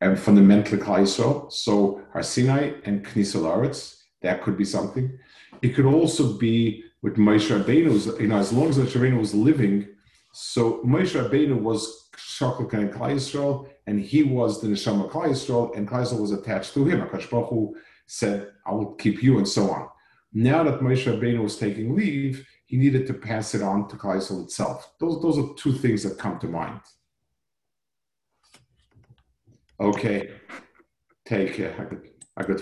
um, 0.00 0.16
fundamentally 0.16 0.78
Klal 0.78 1.52
So 1.52 2.02
Har 2.12 2.22
Sinai 2.22 2.72
and 2.84 3.04
Knisel 3.04 3.46
that 4.22 4.42
could 4.42 4.56
be 4.56 4.64
something. 4.64 5.18
It 5.62 5.70
could 5.70 5.86
also 5.86 6.34
be 6.34 6.84
with 7.02 7.16
Moshe 7.16 7.50
Rabbeinu, 7.50 8.20
you 8.20 8.28
know, 8.28 8.38
as 8.38 8.52
long 8.52 8.68
as 8.68 8.78
Moshe 8.78 8.98
Rabbeinu 8.98 9.18
was 9.18 9.34
living, 9.34 9.86
so 10.38 10.82
Moshe 10.82 11.18
Rabbeinu 11.18 11.58
was 11.58 12.10
Shakal 12.14 12.70
and 12.74 12.92
Klal 12.92 13.68
and 13.86 13.98
he 13.98 14.22
was 14.22 14.60
the 14.60 14.68
Neshama 14.68 15.10
Klal 15.10 15.74
and 15.74 15.88
Klal 15.88 16.20
was 16.20 16.30
attached 16.30 16.74
to 16.74 16.84
him. 16.84 17.00
HaKadosh 17.00 17.30
Baruch 17.30 17.48
Hu 17.48 17.74
said, 18.06 18.50
I 18.66 18.72
will 18.72 18.92
keep 18.96 19.22
you, 19.22 19.38
and 19.38 19.48
so 19.48 19.70
on. 19.70 19.88
Now 20.34 20.62
that 20.64 20.80
Moshe 20.80 21.04
Rabbeinu 21.10 21.42
was 21.42 21.56
taking 21.56 21.96
leave, 21.96 22.46
he 22.66 22.76
needed 22.76 23.06
to 23.06 23.14
pass 23.14 23.54
it 23.54 23.62
on 23.62 23.88
to 23.88 23.96
Klal 23.96 24.16
Yisrael 24.16 24.44
itself. 24.44 24.92
Those, 25.00 25.22
those 25.22 25.38
are 25.38 25.54
two 25.54 25.72
things 25.72 26.02
that 26.02 26.18
come 26.18 26.38
to 26.40 26.48
mind. 26.48 26.80
Okay, 29.80 30.32
take 31.24 31.54
care. 31.54 31.74
A 31.80 31.84
good, 31.86 32.10
a 32.36 32.44
good 32.44 32.60